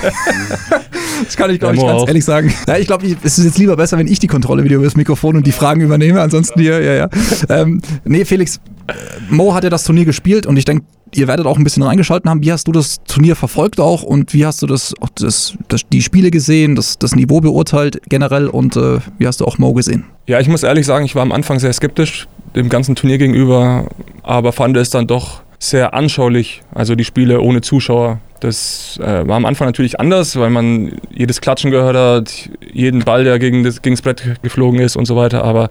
das 1.26 1.38
kann 1.38 1.50
ich, 1.52 1.60
glaube 1.60 1.76
Ja, 1.76 1.82
ich, 1.82 1.88
ganz 1.88 2.02
auch. 2.02 2.08
ehrlich 2.08 2.26
sagen. 2.26 2.54
Ja, 2.68 2.78
ich 2.78 2.88
glaube, 2.88 3.06
es 3.24 3.38
ist 3.38 3.46
jetzt 3.46 3.58
lieber 3.58 3.76
besser, 3.78 3.98
wenn 3.98 4.08
ich 4.08 4.20
die 4.20 4.28
Kontrolle 4.28 4.64
wieder 4.64 4.76
über 4.76 4.86
das 4.86 4.96
Mikrofon 4.98 5.38
und 5.38 5.48
die 5.48 5.52
Fragen 5.54 5.82
übernehme. 5.82 6.22
Ansonsten 6.22 6.60
hier, 6.60 6.82
ja, 6.82 6.94
ja. 6.94 7.10
Ähm, 7.50 7.82
nee, 8.04 8.26
Felix, 8.26 8.60
äh, 8.88 8.94
Mo 9.30 9.54
hat 9.54 9.64
ja 9.64 9.70
das 9.70 9.84
Turnier 9.86 10.06
gespielt 10.06 10.46
und 10.46 10.58
ich 10.58 10.66
denke, 10.66 10.86
ihr 11.14 11.28
werdet 11.28 11.46
auch 11.46 11.58
ein 11.58 11.64
bisschen 11.64 11.84
reingeschalten 11.84 12.30
haben. 12.30 12.44
Wie 12.44 12.52
hast 12.52 12.68
du 12.68 12.72
das 12.72 12.98
Turnier 13.04 13.36
verfolgt 13.36 13.80
auch 13.80 14.04
und 14.04 14.34
wie 14.34 14.46
hast 14.46 14.62
du 14.62 14.68
das, 14.68 14.94
das, 15.16 15.56
das 15.68 15.82
die 15.92 16.02
Spiele 16.02 16.32
gesehen, 16.32 16.76
das, 16.76 16.98
das 16.98 17.16
Niveau 17.16 17.42
beurteilt 17.42 18.02
generell 18.10 18.48
und 18.48 18.76
äh, 18.76 19.00
wie 19.18 19.28
hast 19.28 19.42
du 19.42 19.46
auch 19.46 19.58
Mo 19.58 19.74
gesehen? 19.74 20.06
Ja, 20.28 20.40
ich 20.40 20.48
muss 20.48 20.64
ehrlich 20.64 20.86
sagen, 20.86 21.06
ich 21.06 21.16
war 21.16 21.22
am 21.22 21.32
Anfang 21.32 21.60
sehr 21.60 21.74
skeptisch 21.74 22.28
dem 22.56 22.70
ganzen 22.70 22.96
Turnier 22.96 23.18
gegenüber, 23.18 23.88
aber 24.24 24.52
fand 24.52 24.76
es 24.78 24.90
dann 24.90 25.08
doch 25.08 25.42
sehr 25.60 25.94
anschaulich, 25.94 26.62
also 26.74 26.96
die 26.96 27.04
Spiele 27.04 27.42
ohne 27.42 27.62
Zuschauer. 27.62 28.20
Das 28.40 29.00
äh, 29.02 29.28
war 29.28 29.38
am 29.38 29.46
Anfang 29.46 29.68
natürlich 29.68 30.00
anders, 30.00 30.36
weil 30.36 30.52
man 30.52 30.94
jedes 31.12 31.42
Klatschen 31.42 31.72
gehört 31.72 31.96
hat, 31.96 32.50
jeden 32.72 33.04
Ball, 33.04 33.24
der 33.24 33.40
gegen 33.40 33.64
das, 33.64 33.82
gegen 33.82 33.96
das 33.96 34.04
Brett 34.04 34.42
geflogen 34.44 34.80
ist 34.80 34.96
und 34.96 35.06
so 35.06 35.16
weiter, 35.16 35.44
aber 35.44 35.70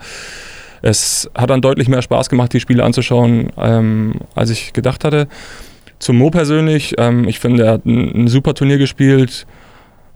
es 0.83 1.31
hat 1.35 1.51
dann 1.51 1.61
deutlich 1.61 1.89
mehr 1.89 2.03
Spaß 2.03 2.29
gemacht, 2.29 2.53
die 2.53 2.61
Spiele 2.61 2.85
anzuschauen, 2.85 3.51
ähm, 3.59 4.15
als 4.35 4.51
ich 4.51 4.73
gedacht 4.73 5.05
hatte. 5.05 5.29
Zum 5.99 6.19
Mo 6.19 6.31
persönlich, 6.31 6.95
ähm, 6.99 7.27
ich 7.27 7.39
finde, 7.39 7.65
er 7.65 7.73
hat 7.73 7.87
ein, 7.87 8.25
ein 8.25 8.29
super 8.29 8.55
Turnier 8.55 8.79
gespielt. 8.79 9.47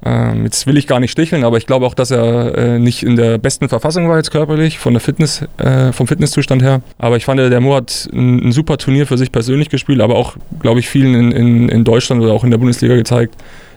Ähm, 0.03 0.45
jetzt 0.45 0.67
will 0.67 0.79
ich 0.79 0.87
gar 0.87 0.99
nicht 0.99 1.11
sticheln, 1.11 1.45
aber 1.45 1.59
ich 1.59 1.67
glaube 1.67 1.85
auch, 1.85 1.95
dass 1.95 2.11
er 2.11 2.57
äh, 2.57 2.79
nicht 2.79 3.03
in 3.03 3.17
der 3.17 3.37
besten 3.39 3.69
Verfassung 3.69 4.09
war 4.09 4.17
jetzt 4.17 4.31
körperlich, 4.31 4.79
von 4.79 4.95
der 4.95 5.01
Fitness, 5.01 5.45
äh, 5.59 5.93
vom 5.93 6.07
Fitnesszustand 6.07 6.63
her. 6.63 6.81
Aber 6.99 7.17
ich 7.17 7.25
fand, 7.25 7.39
der 7.39 7.61
Mo 7.61 7.75
hat 7.75 8.09
ein, 8.13 8.49
ein 8.49 8.53
super 8.53 8.79
Turnier 8.79 9.07
für 9.07 9.19
sich 9.19 9.31
persönlich 9.31 9.69
gespielt, 9.69 10.01
aber 10.01 10.17
auch, 10.17 10.37
glaube 10.61 10.81
ich, 10.81 10.89
vielen 10.89 11.15
in, 11.15 11.33
in, 11.33 11.69
in 11.69 11.85
Deutschland 11.85 12.23
oder 12.23 12.33
auch 12.33 12.45
in 12.45 12.51
der 12.51 12.59
Bundesliga 12.59 12.97
gezeigt, 12.97 13.35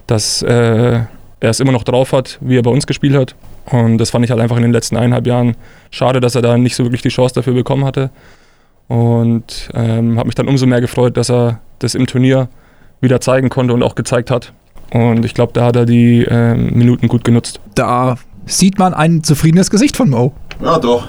dass 0.07 0.41
äh, 0.43 1.01
er 1.43 1.49
es 1.49 1.59
immer 1.59 1.73
noch 1.73 1.83
drauf 1.83 2.13
hat, 2.13 2.37
wie 2.41 2.57
er 2.57 2.61
bei 2.61 2.71
uns 2.71 2.87
gespielt 2.87 3.15
hat. 3.15 3.35
Und 3.71 3.97
das 3.97 4.09
fand 4.09 4.25
ich 4.25 4.31
halt 4.31 4.41
einfach 4.41 4.57
in 4.57 4.63
den 4.63 4.73
letzten 4.73 4.97
eineinhalb 4.97 5.25
Jahren 5.25 5.55
schade, 5.91 6.19
dass 6.19 6.35
er 6.35 6.41
da 6.41 6.57
nicht 6.57 6.75
so 6.75 6.83
wirklich 6.83 7.01
die 7.01 7.09
Chance 7.09 7.35
dafür 7.35 7.53
bekommen 7.53 7.85
hatte. 7.85 8.09
Und 8.87 9.69
ähm, 9.73 10.17
habe 10.17 10.27
mich 10.27 10.35
dann 10.35 10.47
umso 10.47 10.65
mehr 10.65 10.81
gefreut, 10.81 11.15
dass 11.17 11.29
er 11.29 11.59
das 11.79 11.95
im 11.95 12.05
Turnier 12.05 12.49
wieder 13.01 13.21
zeigen 13.21 13.49
konnte 13.49 13.73
und 13.73 13.83
auch 13.83 13.95
gezeigt 13.95 14.31
hat. 14.31 14.53
Und 14.91 15.25
ich 15.25 15.33
glaube, 15.33 15.53
da 15.53 15.65
hat 15.65 15.75
er 15.75 15.85
die 15.85 16.23
ähm, 16.23 16.71
Minuten 16.73 17.07
gut 17.07 17.23
genutzt. 17.23 17.59
Da 17.75 18.17
sieht 18.45 18.77
man 18.77 18.93
ein 18.93 19.23
zufriedenes 19.23 19.69
Gesicht 19.69 19.95
von 19.95 20.09
Mo. 20.09 20.33
Ja, 20.61 20.77
doch. 20.79 21.07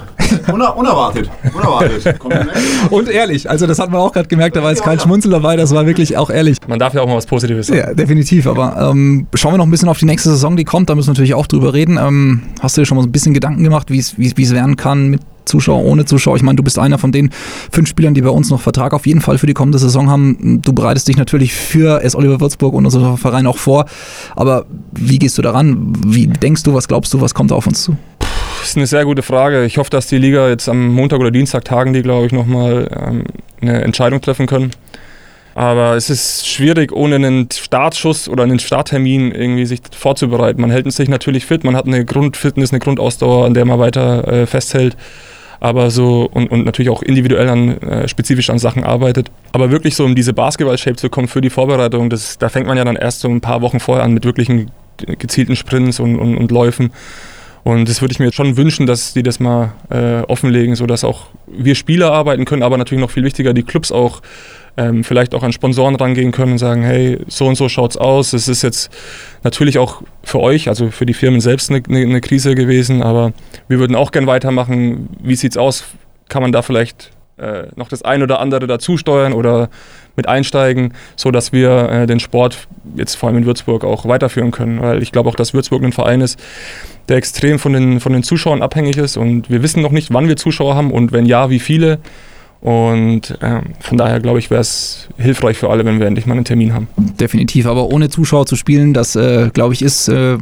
Uner 0.51 0.75
unerwartet. 0.75 1.29
Unerwartet. 1.53 2.15
Und 2.89 3.09
ehrlich, 3.09 3.49
also 3.49 3.67
das 3.67 3.77
hat 3.79 3.91
man 3.91 4.01
auch 4.01 4.11
gerade 4.11 4.27
gemerkt, 4.27 4.55
da 4.55 4.63
war 4.63 4.71
jetzt 4.71 4.83
kein 4.83 4.99
Schmunzel 4.99 5.29
dabei, 5.31 5.55
das 5.55 5.73
war 5.73 5.85
wirklich 5.85 6.17
auch 6.17 6.29
ehrlich. 6.29 6.57
Man 6.67 6.79
darf 6.79 6.93
ja 6.93 7.01
auch 7.01 7.07
mal 7.07 7.15
was 7.15 7.25
Positives 7.27 7.67
sagen. 7.67 7.79
Ja, 7.79 7.93
definitiv. 7.93 8.47
Aber 8.47 8.89
ähm, 8.91 9.27
schauen 9.35 9.53
wir 9.53 9.57
noch 9.57 9.65
ein 9.65 9.71
bisschen 9.71 9.89
auf 9.89 9.99
die 9.99 10.05
nächste 10.05 10.29
Saison, 10.29 10.55
die 10.57 10.63
kommt. 10.63 10.89
Da 10.89 10.95
müssen 10.95 11.07
wir 11.09 11.11
natürlich 11.13 11.35
auch 11.35 11.47
drüber 11.47 11.73
reden. 11.73 11.97
Ähm, 12.01 12.41
hast 12.59 12.75
du 12.77 12.81
dir 12.81 12.85
schon 12.85 12.95
mal 12.97 13.03
so 13.03 13.07
ein 13.09 13.11
bisschen 13.11 13.33
Gedanken 13.33 13.63
gemacht, 13.63 13.91
wie 13.91 13.99
es 13.99 14.17
wie 14.17 14.25
es- 14.27 14.37
wie 14.37 14.43
es 14.43 14.53
werden 14.53 14.75
kann 14.77 15.09
mit 15.09 15.21
Zuschauer, 15.45 15.83
ohne 15.85 16.05
Zuschauer? 16.05 16.35
Ich 16.37 16.41
meine, 16.43 16.55
du 16.55 16.63
bist 16.63 16.79
einer 16.79 16.97
von 16.97 17.11
den 17.11 17.29
fünf 17.71 17.87
Spielern, 17.87 18.15
die 18.15 18.21
bei 18.21 18.29
uns 18.29 18.49
noch 18.49 18.61
Vertrag 18.61 18.93
auf 18.93 19.05
jeden 19.05 19.21
Fall 19.21 19.37
für 19.37 19.45
die 19.47 19.53
kommende 19.53 19.77
Saison 19.77 20.09
haben. 20.09 20.59
Du 20.63 20.73
bereitest 20.73 21.07
dich 21.07 21.17
natürlich 21.17 21.53
für 21.53 22.01
S. 22.03 22.15
Oliver 22.15 22.39
Würzburg 22.41 22.73
und 22.73 22.85
unseren 22.85 23.17
Verein 23.17 23.45
auch 23.45 23.57
vor. 23.57 23.85
Aber 24.35 24.65
wie 24.93 25.19
gehst 25.19 25.37
du 25.37 25.43
daran? 25.43 25.93
Wie 26.07 26.25
denkst 26.27 26.63
du, 26.63 26.73
was 26.73 26.87
glaubst 26.87 27.13
du, 27.13 27.21
was 27.21 27.35
kommt 27.35 27.51
auf 27.51 27.67
uns 27.67 27.83
zu? 27.83 27.95
Ist 28.65 28.77
eine 28.77 28.87
sehr 28.87 29.05
gute 29.05 29.21
Frage. 29.21 29.63
Ich 29.63 29.77
hoffe, 29.77 29.91
dass 29.91 30.07
die 30.07 30.17
Liga 30.17 30.49
jetzt 30.49 30.67
am 30.67 30.87
Montag 30.87 31.19
oder 31.19 31.29
Dienstag 31.29 31.65
tagen 31.65 31.93
die, 31.93 32.01
glaube 32.01 32.25
ich, 32.25 32.31
nochmal 32.31 32.89
ähm, 32.99 33.23
eine 33.61 33.83
Entscheidung 33.83 34.21
treffen 34.21 34.47
können. 34.47 34.71
Aber 35.53 35.95
es 35.95 36.09
ist 36.09 36.47
schwierig, 36.47 36.91
ohne 36.91 37.17
einen 37.17 37.47
Startschuss 37.51 38.27
oder 38.27 38.41
einen 38.41 38.57
Starttermin 38.57 39.31
irgendwie 39.31 39.67
sich 39.67 39.81
vorzubereiten. 39.95 40.59
Man 40.61 40.71
hält 40.71 40.91
sich 40.91 41.07
natürlich 41.09 41.45
fit, 41.45 41.63
man 41.63 41.75
hat 41.75 41.85
eine 41.85 42.05
Grundfitness, 42.05 42.71
eine 42.71 42.79
Grundausdauer, 42.79 43.45
an 43.45 43.53
der 43.53 43.65
man 43.65 43.77
weiter 43.77 44.27
äh, 44.27 44.47
festhält. 44.47 44.97
Aber 45.59 45.91
so 45.91 46.27
und, 46.33 46.49
und 46.49 46.65
natürlich 46.65 46.89
auch 46.89 47.03
individuell 47.03 47.47
an, 47.47 47.77
äh, 47.81 48.07
spezifisch 48.07 48.49
an 48.49 48.57
Sachen 48.57 48.83
arbeitet. 48.83 49.29
Aber 49.51 49.69
wirklich 49.69 49.95
so, 49.95 50.05
um 50.05 50.15
diese 50.15 50.33
Basketball-Shape 50.33 50.95
zu 50.95 51.11
kommen 51.11 51.27
für 51.27 51.41
die 51.41 51.51
Vorbereitung, 51.51 52.09
das, 52.09 52.39
da 52.39 52.49
fängt 52.49 52.65
man 52.65 52.77
ja 52.77 52.83
dann 52.83 52.95
erst 52.95 53.19
so 53.19 53.29
ein 53.29 53.41
paar 53.41 53.61
Wochen 53.61 53.79
vorher 53.79 54.03
an 54.03 54.11
mit 54.11 54.25
wirklichen 54.25 54.71
gezielten 54.97 55.55
Sprints 55.55 55.99
und, 55.99 56.17
und, 56.17 56.35
und 56.35 56.49
Läufen. 56.49 56.91
Und 57.65 57.89
das 57.89 57.99
würde 57.99 58.11
ich 58.11 58.19
mir 58.19 58.25
jetzt 58.25 58.35
schon 58.35 58.57
wünschen, 58.57 58.85
dass 58.85 59.13
die 59.13 59.23
das 59.23 59.39
mal 59.39 59.73
äh, 59.89 60.21
offenlegen, 60.27 60.75
sodass 60.75 61.03
auch 61.03 61.29
wir 61.47 61.73
Spieler 61.73 62.11
arbeiten 62.11 62.45
können, 62.45 62.61
aber 62.61 62.77
natürlich 62.77 63.01
noch 63.01 63.09
viel 63.09 63.23
wichtiger, 63.23 63.55
die 63.55 63.63
Clubs 63.63 63.91
auch 63.91 64.21
ähm, 64.77 65.03
vielleicht 65.03 65.33
auch 65.33 65.41
an 65.41 65.51
Sponsoren 65.51 65.95
rangehen 65.95 66.31
können 66.31 66.53
und 66.53 66.57
sagen, 66.59 66.83
hey, 66.83 67.17
so 67.27 67.47
und 67.47 67.55
so 67.55 67.67
schaut's 67.67 67.97
aus. 67.97 68.33
Es 68.33 68.47
ist 68.47 68.61
jetzt 68.61 68.91
natürlich 69.43 69.79
auch 69.79 70.03
für 70.21 70.41
euch, 70.41 70.69
also 70.69 70.91
für 70.91 71.07
die 71.07 71.15
Firmen 71.15 71.41
selbst 71.41 71.71
eine, 71.71 71.81
eine, 71.87 72.21
Krise 72.21 72.53
gewesen, 72.53 73.01
aber 73.01 73.33
wir 73.67 73.79
würden 73.79 73.95
auch 73.95 74.11
gern 74.11 74.27
weitermachen. 74.27 75.09
Wie 75.23 75.35
sieht's 75.35 75.57
aus? 75.57 75.85
Kann 76.29 76.43
man 76.43 76.51
da 76.51 76.61
vielleicht 76.61 77.09
äh, 77.37 77.63
noch 77.75 77.89
das 77.89 78.03
ein 78.03 78.21
oder 78.21 78.41
andere 78.41 78.67
dazu 78.67 78.97
steuern 78.97 79.33
oder 79.33 79.71
mit 80.15 80.27
einsteigen, 80.27 80.93
sodass 81.15 81.51
wir 81.51 81.89
äh, 81.89 82.07
den 82.07 82.19
Sport 82.19 82.67
jetzt 82.95 83.15
vor 83.15 83.29
allem 83.29 83.39
in 83.39 83.45
Würzburg 83.45 83.83
auch 83.83 84.05
weiterführen 84.05 84.51
können. 84.51 84.81
Weil 84.81 85.01
ich 85.01 85.11
glaube 85.11 85.29
auch, 85.29 85.35
dass 85.35 85.53
Würzburg 85.53 85.83
ein 85.83 85.91
Verein 85.91 86.21
ist, 86.21 86.39
der 87.09 87.17
extrem 87.17 87.59
von 87.59 87.73
den, 87.73 87.99
von 87.99 88.13
den 88.13 88.23
Zuschauern 88.23 88.61
abhängig 88.61 88.97
ist 88.97 89.17
und 89.17 89.49
wir 89.49 89.61
wissen 89.61 89.81
noch 89.81 89.91
nicht, 89.91 90.13
wann 90.13 90.27
wir 90.27 90.37
Zuschauer 90.37 90.75
haben 90.75 90.91
und 90.91 91.11
wenn 91.11 91.25
ja, 91.25 91.49
wie 91.49 91.59
viele. 91.59 91.99
Und 92.61 93.37
ähm, 93.43 93.73
von 93.79 93.97
daher 93.97 94.19
glaube 94.19 94.39
ich, 94.39 94.49
wäre 94.49 94.61
es 94.61 95.07
hilfreich 95.17 95.57
für 95.57 95.69
alle, 95.69 95.85
wenn 95.85 95.99
wir 95.99 96.07
endlich 96.07 96.25
mal 96.25 96.33
einen 96.33 96.45
Termin 96.45 96.73
haben. 96.73 96.87
Definitiv, 96.97 97.67
aber 97.67 97.89
ohne 97.89 98.09
Zuschauer 98.09 98.47
zu 98.47 98.55
spielen, 98.55 98.93
das 98.93 99.15
äh, 99.15 99.51
glaube 99.53 99.75
ich 99.75 99.83
ist 99.83 100.07
äh, 100.07 100.37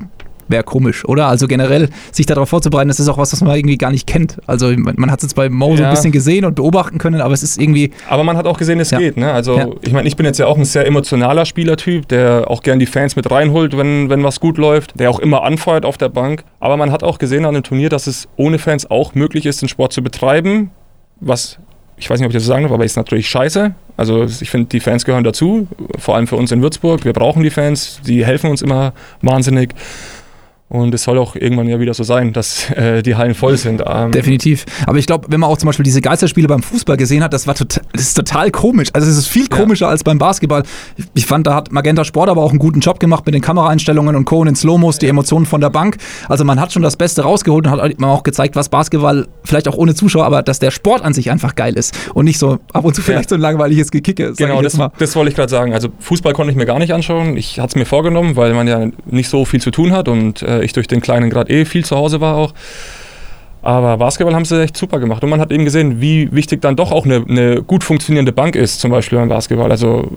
wäre 0.53 0.63
komisch, 0.63 1.03
oder? 1.03 1.27
Also 1.27 1.47
generell 1.47 1.89
sich 2.13 2.25
darauf 2.25 2.47
vorzubereiten, 2.47 2.87
das 2.87 3.01
ist 3.01 3.09
auch 3.09 3.17
was, 3.17 3.33
was 3.33 3.41
man 3.41 3.53
irgendwie 3.53 3.77
gar 3.77 3.91
nicht 3.91 4.07
kennt. 4.07 4.37
Also 4.47 4.67
man, 4.77 4.95
man 4.97 5.11
hat 5.11 5.19
es 5.19 5.23
jetzt 5.23 5.35
bei 5.35 5.49
Mo 5.49 5.75
so 5.75 5.81
Ja. 5.83 5.89
ein 5.89 5.93
bisschen 5.95 6.13
gesehen 6.13 6.45
und 6.45 6.55
beobachten 6.55 6.97
können, 6.97 7.19
aber 7.19 7.33
es 7.33 7.43
ist 7.43 7.59
irgendwie 7.61 7.91
Aber 8.07 8.23
man 8.23 8.37
hat 8.37 8.45
auch 8.47 8.57
gesehen, 8.57 8.79
es 8.79 8.91
Ja. 8.91 8.99
geht. 8.99 9.17
Ne? 9.17 9.33
Also 9.33 9.57
Ja. 9.57 9.67
ich 9.81 9.91
meine, 9.91 10.07
ich 10.07 10.15
bin 10.15 10.25
jetzt 10.25 10.39
ja 10.39 10.45
auch 10.45 10.57
ein 10.57 10.63
sehr 10.63 10.87
emotionaler 10.87 11.45
Spielertyp, 11.45 12.07
der 12.07 12.49
auch 12.49 12.63
gern 12.63 12.79
die 12.79 12.85
Fans 12.85 13.17
mit 13.17 13.29
reinholt, 13.29 13.75
wenn, 13.77 14.09
wenn 14.09 14.23
was 14.23 14.39
gut 14.39 14.57
läuft, 14.57 14.97
der 14.97 15.09
auch 15.09 15.19
immer 15.19 15.43
anfeuert 15.43 15.83
auf 15.83 15.97
der 15.97 16.07
Bank. 16.09 16.43
Aber 16.61 16.77
man 16.77 16.91
hat 16.91 17.03
auch 17.03 17.17
gesehen 17.17 17.43
an 17.45 17.55
dem 17.55 17.63
Turnier, 17.63 17.89
dass 17.89 18.07
es 18.07 18.29
ohne 18.37 18.59
Fans 18.59 18.89
auch 18.89 19.15
möglich 19.15 19.45
ist, 19.45 19.61
den 19.61 19.67
Sport 19.67 19.91
zu 19.91 20.01
betreiben, 20.01 20.69
was 21.19 21.57
ich 21.95 22.09
weiß 22.09 22.19
nicht, 22.19 22.25
ob 22.25 22.31
ich 22.31 22.35
das 22.35 22.43
so 22.43 22.49
sagen 22.49 22.63
darf, 22.63 22.71
aber 22.71 22.83
ist 22.83 22.97
natürlich 22.97 23.29
scheiße. 23.29 23.75
Also 23.97 24.23
ich 24.23 24.49
finde, 24.49 24.67
die 24.67 24.79
Fans 24.79 25.05
gehören 25.05 25.23
dazu, 25.23 25.67
vor 25.99 26.15
allem 26.15 26.25
für 26.27 26.35
uns 26.35 26.51
in 26.51 26.61
Würzburg. 26.61 27.05
Wir 27.05 27.13
brauchen 27.13 27.43
die 27.43 27.51
Fans, 27.51 28.01
die 28.05 28.25
helfen 28.25 28.49
uns 28.49 28.63
immer 28.63 28.93
wahnsinnig. 29.21 29.69
Und 30.73 30.91
es 30.95 31.03
soll 31.03 31.19
auch 31.19 31.35
irgendwann 31.35 31.67
ja 31.67 31.79
wieder 31.79 31.93
so 31.93 32.03
sein, 32.03 32.33
dass 32.33 32.67
äh, 32.71 33.03
die 33.03 33.15
Hallen 33.15 33.35
voll 33.35 33.57
sind. 33.57 33.83
Ähm, 33.85 34.11
definitiv. 34.11 34.65
Aber 34.87 34.97
ich 34.97 35.05
glaube, 35.05 35.27
wenn 35.29 35.39
man 35.39 35.49
auch 35.51 35.57
zum 35.59 35.67
Beispiel 35.67 35.83
diese 35.83 36.01
Geisterspiele 36.01 36.47
beim 36.47 36.63
Fußball 36.63 36.97
gesehen 36.97 37.23
hat, 37.23 37.31
das 37.31 37.45
war 37.45 37.53
total, 37.53 37.83
das 37.93 38.01
ist 38.01 38.15
total 38.15 38.49
komisch. 38.49 38.89
Also 38.93 39.07
es 39.07 39.15
ist 39.15 39.27
viel 39.27 39.47
Ja. 39.51 39.55
komischer 39.59 39.87
als 39.87 40.03
beim 40.03 40.17
Basketball. 40.17 40.63
Ich 41.13 41.27
fand, 41.27 41.45
da 41.45 41.53
hat 41.53 41.71
Magenta 41.71 42.03
Sport 42.03 42.27
aber 42.27 42.41
auch 42.41 42.49
einen 42.49 42.57
guten 42.57 42.79
Job 42.79 42.99
gemacht 42.99 43.23
mit 43.27 43.35
den 43.35 43.41
Kameraeinstellungen 43.43 44.15
und 44.15 44.25
Co. 44.25 44.39
und 44.39 44.47
den 44.47 44.55
Slow-Mos, 44.55 44.97
die 44.97 45.07
Emotionen 45.07 45.45
von 45.45 45.61
der 45.61 45.69
Bank. 45.69 45.97
Also 46.27 46.43
man 46.43 46.59
hat 46.59 46.73
schon 46.73 46.81
das 46.81 46.97
Beste 46.97 47.21
rausgeholt 47.21 47.67
und 47.67 47.71
hat 47.79 47.99
man 47.99 48.09
auch 48.09 48.23
gezeigt, 48.23 48.55
was 48.55 48.67
Basketball, 48.69 49.27
vielleicht 49.43 49.67
auch 49.67 49.75
ohne 49.75 49.93
Zuschauer, 49.93 50.25
aber 50.25 50.41
dass 50.41 50.57
der 50.57 50.71
Sport 50.71 51.03
an 51.03 51.13
sich 51.13 51.29
einfach 51.29 51.53
geil 51.53 51.75
ist 51.75 51.95
und 52.15 52.25
nicht 52.25 52.39
so 52.39 52.57
ab 52.73 52.83
und 52.83 52.95
zu 52.95 53.03
vielleicht 53.03 53.29
so 53.29 53.35
ein 53.35 53.41
langweiliges 53.41 53.91
Gekicke. 53.91 54.29
sag 54.29 54.37
Genau, 54.37 54.63
das, 54.63 54.75
das 54.97 55.15
wollte 55.15 55.29
ich 55.29 55.35
gerade 55.35 55.51
sagen. 55.51 55.73
Also 55.73 55.89
Fußball 55.99 56.33
konnte 56.33 56.49
ich 56.51 56.57
mir 56.57 56.65
gar 56.65 56.79
nicht 56.79 56.93
anschauen. 56.93 57.37
Ich 57.37 57.59
hatte 57.59 57.73
es 57.73 57.75
mir 57.75 57.85
vorgenommen, 57.85 58.35
weil 58.35 58.55
man 58.55 58.67
ja 58.67 58.87
nicht 59.05 59.29
so 59.29 59.45
viel 59.45 59.61
zu 59.61 59.69
tun 59.69 59.91
hat 59.91 60.07
und 60.07 60.41
äh, 60.41 60.62
ich 60.63 60.73
durch 60.73 60.87
den 60.87 61.01
kleinen 61.01 61.29
Grad 61.29 61.49
eh 61.49 61.65
viel 61.65 61.85
zu 61.85 61.95
Hause 61.95 62.21
war 62.21 62.35
auch. 62.35 62.53
Aber 63.61 63.97
Basketball 63.97 64.35
haben 64.35 64.43
sie 64.43 64.61
echt 64.61 64.75
super 64.75 64.99
gemacht. 64.99 65.23
Und 65.23 65.29
man 65.29 65.39
hat 65.39 65.51
eben 65.51 65.63
gesehen, 65.63 66.01
wie 66.01 66.29
wichtig 66.33 66.61
dann 66.61 66.75
doch 66.75 66.91
auch 66.91 67.05
eine, 67.05 67.23
eine 67.27 67.63
gut 67.63 67.83
funktionierende 67.83 68.33
Bank 68.33 68.55
ist, 68.55 68.81
zum 68.81 68.91
Beispiel 68.91 69.17
beim 69.17 69.29
Basketball. 69.29 69.71
Also 69.71 70.11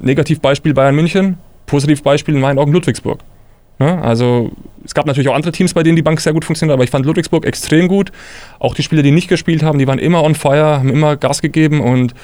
Negativbeispiel 0.00 0.72
Bayern 0.72 0.94
München, 0.94 1.38
Positivbeispiel 1.66 2.34
in 2.34 2.40
meinen 2.40 2.58
Augen 2.58 2.72
Ludwigsburg. 2.72 3.18
Ne? 3.80 4.00
Also 4.00 4.52
es 4.84 4.94
gab 4.94 5.06
natürlich 5.06 5.28
auch 5.28 5.34
andere 5.34 5.50
Teams, 5.50 5.74
bei 5.74 5.82
denen 5.82 5.96
die 5.96 6.02
Bank 6.02 6.20
sehr 6.20 6.32
gut 6.32 6.44
funktioniert, 6.44 6.74
aber 6.74 6.84
ich 6.84 6.90
fand 6.90 7.04
Ludwigsburg 7.04 7.44
extrem 7.44 7.88
gut. 7.88 8.12
Auch 8.60 8.74
die 8.74 8.82
Spieler, 8.84 9.02
die 9.02 9.10
nicht 9.10 9.28
gespielt 9.28 9.64
haben, 9.64 9.78
die 9.78 9.86
waren 9.88 9.98
immer 9.98 10.22
on 10.22 10.36
fire, 10.36 10.78
haben 10.78 10.88
immer 10.88 11.16
Gas 11.16 11.42
gegeben 11.42 11.80
und 11.80 12.14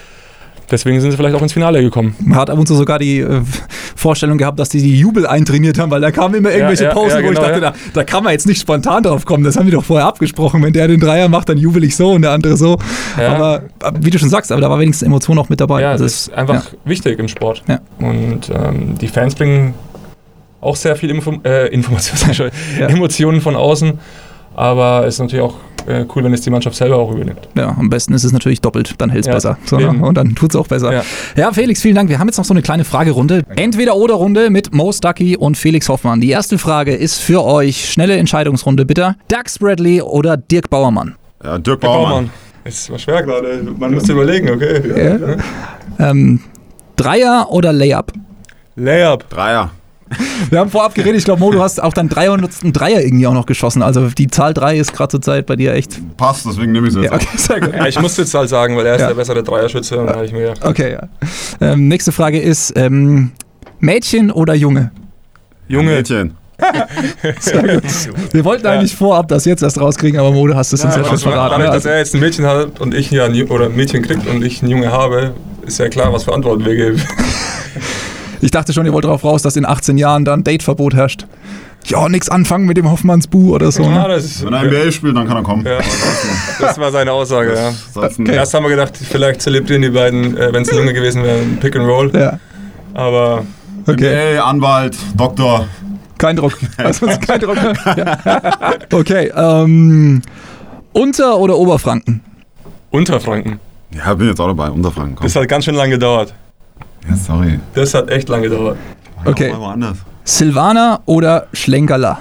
deswegen 0.70 1.00
sind 1.00 1.10
sie 1.10 1.16
vielleicht 1.16 1.34
auch 1.34 1.42
ins 1.42 1.52
Finale 1.52 1.82
gekommen. 1.82 2.14
Man 2.20 2.38
hat 2.38 2.50
ab 2.50 2.58
und 2.58 2.66
zu 2.66 2.74
sogar 2.74 2.98
die 2.98 3.20
äh, 3.20 3.42
Vorstellung 3.96 4.38
gehabt, 4.38 4.58
dass 4.58 4.68
die 4.68 4.80
die 4.80 4.98
Jubel 4.98 5.26
eintrainiert 5.26 5.78
haben, 5.78 5.90
weil 5.90 6.00
da 6.00 6.10
kamen 6.10 6.34
immer 6.36 6.50
irgendwelche 6.50 6.84
ja, 6.84 6.92
Pausen, 6.92 7.18
ja, 7.18 7.26
wo 7.26 7.30
ich 7.30 7.36
genau, 7.36 7.48
dachte, 7.48 7.62
ja. 7.62 7.70
da, 7.70 7.76
da 7.92 8.04
kann 8.04 8.24
man 8.24 8.32
jetzt 8.32 8.46
nicht 8.46 8.60
spontan 8.60 9.02
drauf 9.02 9.24
kommen. 9.24 9.44
Das 9.44 9.56
haben 9.56 9.66
wir 9.66 9.72
doch 9.72 9.84
vorher 9.84 10.06
abgesprochen. 10.06 10.62
Wenn 10.62 10.72
der 10.72 10.88
den 10.88 11.00
Dreier 11.00 11.28
macht, 11.28 11.48
dann 11.48 11.58
jubel 11.58 11.84
ich 11.84 11.96
so 11.96 12.12
und 12.12 12.22
der 12.22 12.32
andere 12.32 12.56
so. 12.56 12.78
Ja. 13.18 13.34
Aber 13.34 13.62
äh, 13.82 13.92
wie 14.00 14.10
du 14.10 14.18
schon 14.18 14.30
sagst, 14.30 14.52
aber 14.52 14.60
da 14.60 14.70
war 14.70 14.78
wenigstens 14.78 15.06
Emotion 15.06 15.38
auch 15.38 15.48
mit 15.48 15.60
dabei. 15.60 15.82
Ja, 15.82 15.90
Also 15.92 16.04
das 16.04 16.14
ist 16.14 16.34
einfach 16.34 16.72
ja. 16.72 16.78
wichtig 16.84 17.18
im 17.18 17.28
Sport. 17.28 17.62
Ja. 17.68 17.80
Und 17.98 18.50
ähm, 18.50 18.96
die 18.98 19.08
Fans 19.08 19.34
bringen 19.34 19.74
auch 20.60 20.76
sehr 20.76 20.96
viel 20.96 21.10
Info 21.10 21.32
äh, 21.44 21.68
Information, 21.68 22.50
Ja. 22.78 22.88
Emotionen 22.88 23.40
von 23.40 23.56
außen. 23.56 23.98
Aber 24.54 25.06
es 25.06 25.14
ist 25.14 25.20
natürlich 25.20 25.44
auch 25.44 25.54
äh, 25.88 26.04
cool, 26.14 26.22
wenn 26.24 26.34
es 26.34 26.42
die 26.42 26.50
Mannschaft 26.50 26.76
selber 26.76 26.96
auch 26.96 27.10
übernimmt. 27.10 27.48
Ja, 27.56 27.74
am 27.78 27.88
besten 27.88 28.12
ist 28.14 28.24
es 28.24 28.32
natürlich 28.32 28.60
doppelt, 28.60 28.94
dann 28.98 29.10
hält 29.10 29.22
es 29.22 29.26
Ja, 29.26 29.34
besser. 29.34 29.58
So, 29.64 29.76
und 29.78 30.14
dann 30.14 30.34
tut 30.34 30.50
es 30.50 30.56
auch 30.56 30.66
besser. 30.66 30.92
Ja. 30.92 31.02
Ja. 31.36 31.52
Felix, 31.52 31.80
vielen 31.80 31.94
Dank. 31.94 32.08
Wir 32.10 32.18
haben 32.18 32.28
jetzt 32.28 32.36
noch 32.38 32.44
so 32.44 32.54
eine 32.54 32.62
kleine 32.62 32.84
Fragerunde. 32.84 33.42
Entweder-oder-Runde 33.56 34.50
mit 34.50 34.74
Mo 34.74 34.92
Stuckey 34.92 35.36
und 35.36 35.56
Felix 35.56 35.88
Hoffmann. 35.88 36.20
Die 36.20 36.30
erste 36.30 36.58
Frage 36.58 36.94
ist 36.94 37.18
für 37.20 37.42
euch, 37.44 37.90
schnelle 37.90 38.16
Entscheidungsrunde 38.16 38.84
bitte. 38.84 39.16
Dax 39.28 39.58
Bradley 39.58 40.02
oder 40.02 40.36
Dirk 40.36 40.70
Bauermann? 40.70 41.14
Ja, 41.42 41.58
Dirk 41.58 41.82
Herr 41.82 41.88
Baumann. 41.90 42.10
Baumann. 42.10 42.30
Es 42.64 42.90
war 42.90 42.98
schwer 42.98 43.22
gerade. 43.22 43.62
Man 43.78 43.92
müsste 43.92 44.12
überlegen, 44.12 44.50
okay. 44.50 45.36
Ähm, 45.98 46.40
Dreier 46.96 47.46
oder 47.50 47.72
Layup? 47.72 48.12
Layup. 48.76 49.28
Dreier. 49.30 49.70
Wir 50.50 50.58
haben 50.58 50.70
vorab 50.70 50.94
geredet, 50.94 51.16
ich 51.18 51.24
glaube, 51.24 51.40
Mo, 51.40 51.50
du 51.50 51.60
hast 51.62 51.82
auch 51.82 51.92
deinen 51.92 52.08
300. 52.08 52.50
Dreier 52.72 53.02
irgendwie 53.02 53.26
auch 53.26 53.34
noch 53.34 53.46
geschossen. 53.46 53.82
Also 53.82 54.08
die 54.08 54.28
Zahl 54.28 54.54
3 54.54 54.76
ist 54.78 54.92
gerade 54.94 55.10
zur 55.10 55.22
Zeit 55.22 55.46
bei 55.46 55.56
dir 55.56 55.74
echt. 55.74 55.98
Passt, 56.16 56.46
deswegen 56.46 56.72
nehme 56.72 56.88
ich 56.88 56.94
es 56.94 57.02
jetzt. 57.02 57.10
Ja, 57.10 57.16
okay, 57.16 57.28
sehr 57.36 57.60
gut. 57.60 57.74
Ja, 57.74 57.86
ich 57.86 58.00
musste 58.00 58.22
jetzt 58.22 58.34
halt 58.34 58.48
sagen, 58.48 58.76
weil 58.76 58.86
er 58.86 58.94
ist 58.94 59.00
Ja. 59.02 59.08
der 59.08 59.14
bessere 59.14 59.42
Dreierschütze. 59.42 59.98
Und 59.98 60.06
dann 60.06 60.16
habe 60.16 60.24
ich 60.26 60.32
mir 60.32 60.40
gedacht, 60.54 60.64
Okay, 60.64 60.92
ja. 60.92 61.08
Ähm, 61.60 61.88
nächste 61.88 62.12
Frage 62.12 62.38
ist: 62.40 62.72
ähm, 62.76 63.32
Mädchen 63.80 64.30
oder 64.30 64.54
Junge? 64.54 64.90
Junge, 65.68 65.90
Mädchen. 65.92 66.34
Sehr 67.40 67.62
gut. 67.62 67.82
Wir 68.32 68.44
wollten 68.44 68.66
eigentlich 68.66 68.96
vorab 68.96 69.28
das 69.28 69.44
jetzt 69.44 69.62
erst 69.62 69.80
rauskriegen, 69.80 70.18
aber 70.18 70.32
Mo, 70.32 70.46
du 70.46 70.56
hast 70.56 70.72
es 70.72 70.84
uns 70.84 70.96
ja, 70.96 71.04
schon 71.04 71.18
verraten. 71.18 71.50
dadurch, 71.52 71.68
ne? 71.68 71.74
dass 71.74 71.84
er 71.84 71.98
jetzt 71.98 72.14
ein 72.14 72.20
Mädchen 72.20 72.46
hat 72.46 72.80
und 72.80 72.94
ich 72.94 73.10
ja 73.10 73.26
ein, 73.26 73.48
oder 73.48 73.66
ein 73.66 73.76
Mädchen 73.76 74.02
kriegt 74.02 74.26
und 74.26 74.44
ich 74.44 74.60
einen 74.62 74.70
Junge 74.72 74.90
habe, 74.90 75.34
ist 75.66 75.78
ja 75.78 75.88
klar, 75.88 76.12
was 76.12 76.24
für 76.24 76.32
Antworten 76.34 76.64
wir 76.64 76.74
geben. 76.74 77.00
Ich 78.40 78.50
dachte 78.50 78.72
schon, 78.72 78.86
ihr 78.86 78.92
wollt 78.92 79.04
darauf 79.04 79.24
raus, 79.24 79.42
dass 79.42 79.56
in 79.56 79.64
18 79.66 79.98
Jahren 79.98 80.24
dann 80.24 80.44
Dateverbot 80.44 80.94
herrscht. 80.94 81.26
Ja, 81.86 82.08
nix 82.08 82.28
anfangen 82.28 82.66
mit 82.66 82.76
dem 82.76 82.90
Hoffmannsbu 82.90 83.54
oder 83.54 83.72
so. 83.72 83.82
Ja, 83.82 84.02
Ne? 84.02 84.08
das, 84.08 84.24
ist, 84.24 84.44
Wenn 84.44 84.52
er 84.52 84.64
NBA 84.64 84.90
spielt, 84.92 85.16
dann 85.16 85.26
kann 85.26 85.36
er 85.38 85.42
kommen. 85.42 85.64
Ja. 85.64 85.78
das 86.60 86.76
war 86.78 86.90
seine 86.92 87.12
Aussage, 87.12 87.54
ja. 87.54 87.68
Ansonsten, 87.68 88.26
Erst 88.26 88.52
haben 88.54 88.64
wir 88.64 88.70
gedacht, 88.70 88.92
vielleicht 88.96 89.40
zelebrieren 89.42 89.82
die 89.82 89.90
beiden, 89.90 90.36
äh, 90.36 90.52
wenn 90.52 90.62
es 90.62 90.70
ein 90.70 90.76
Junge 90.76 90.92
gewesen 90.92 91.22
wäre, 91.22 91.38
ein 91.38 91.58
Pick 91.60 91.76
and 91.76 91.86
Roll. 91.86 92.10
Ja, 92.14 92.38
Aber 92.94 93.44
okay. 93.86 94.34
NBA, 94.34 94.42
Anwalt, 94.44 94.96
Doktor. 95.16 95.66
Kein 96.18 96.36
Druck. 96.36 96.58
Also 96.76 97.06
uns 97.06 97.20
kein 97.20 97.40
Druck. 97.40 97.56
Ja. 97.56 98.18
Okay, 98.92 99.32
ähm, 99.34 100.20
Unter- 100.92 101.38
oder 101.38 101.56
Oberfranken? 101.56 102.20
Unterfranken. 102.90 103.60
Ja, 103.94 104.12
bin 104.14 104.26
jetzt 104.28 104.40
auch 104.40 104.48
dabei. 104.48 104.68
Unterfragen. 104.70 105.14
Komm. 105.14 105.24
Das 105.26 105.36
hat 105.36 105.48
ganz 105.48 105.64
schön 105.64 105.74
lange 105.76 105.92
gedauert. 105.92 106.34
Ja, 107.08 107.16
sorry. 107.16 107.58
Das 107.74 107.94
hat 107.94 108.10
echt 108.10 108.28
lange 108.28 108.48
gedauert. 108.48 108.76
Okay. 109.24 109.52
Silvana 110.24 111.00
oder 111.06 111.46
Schlenkerla? 111.52 112.18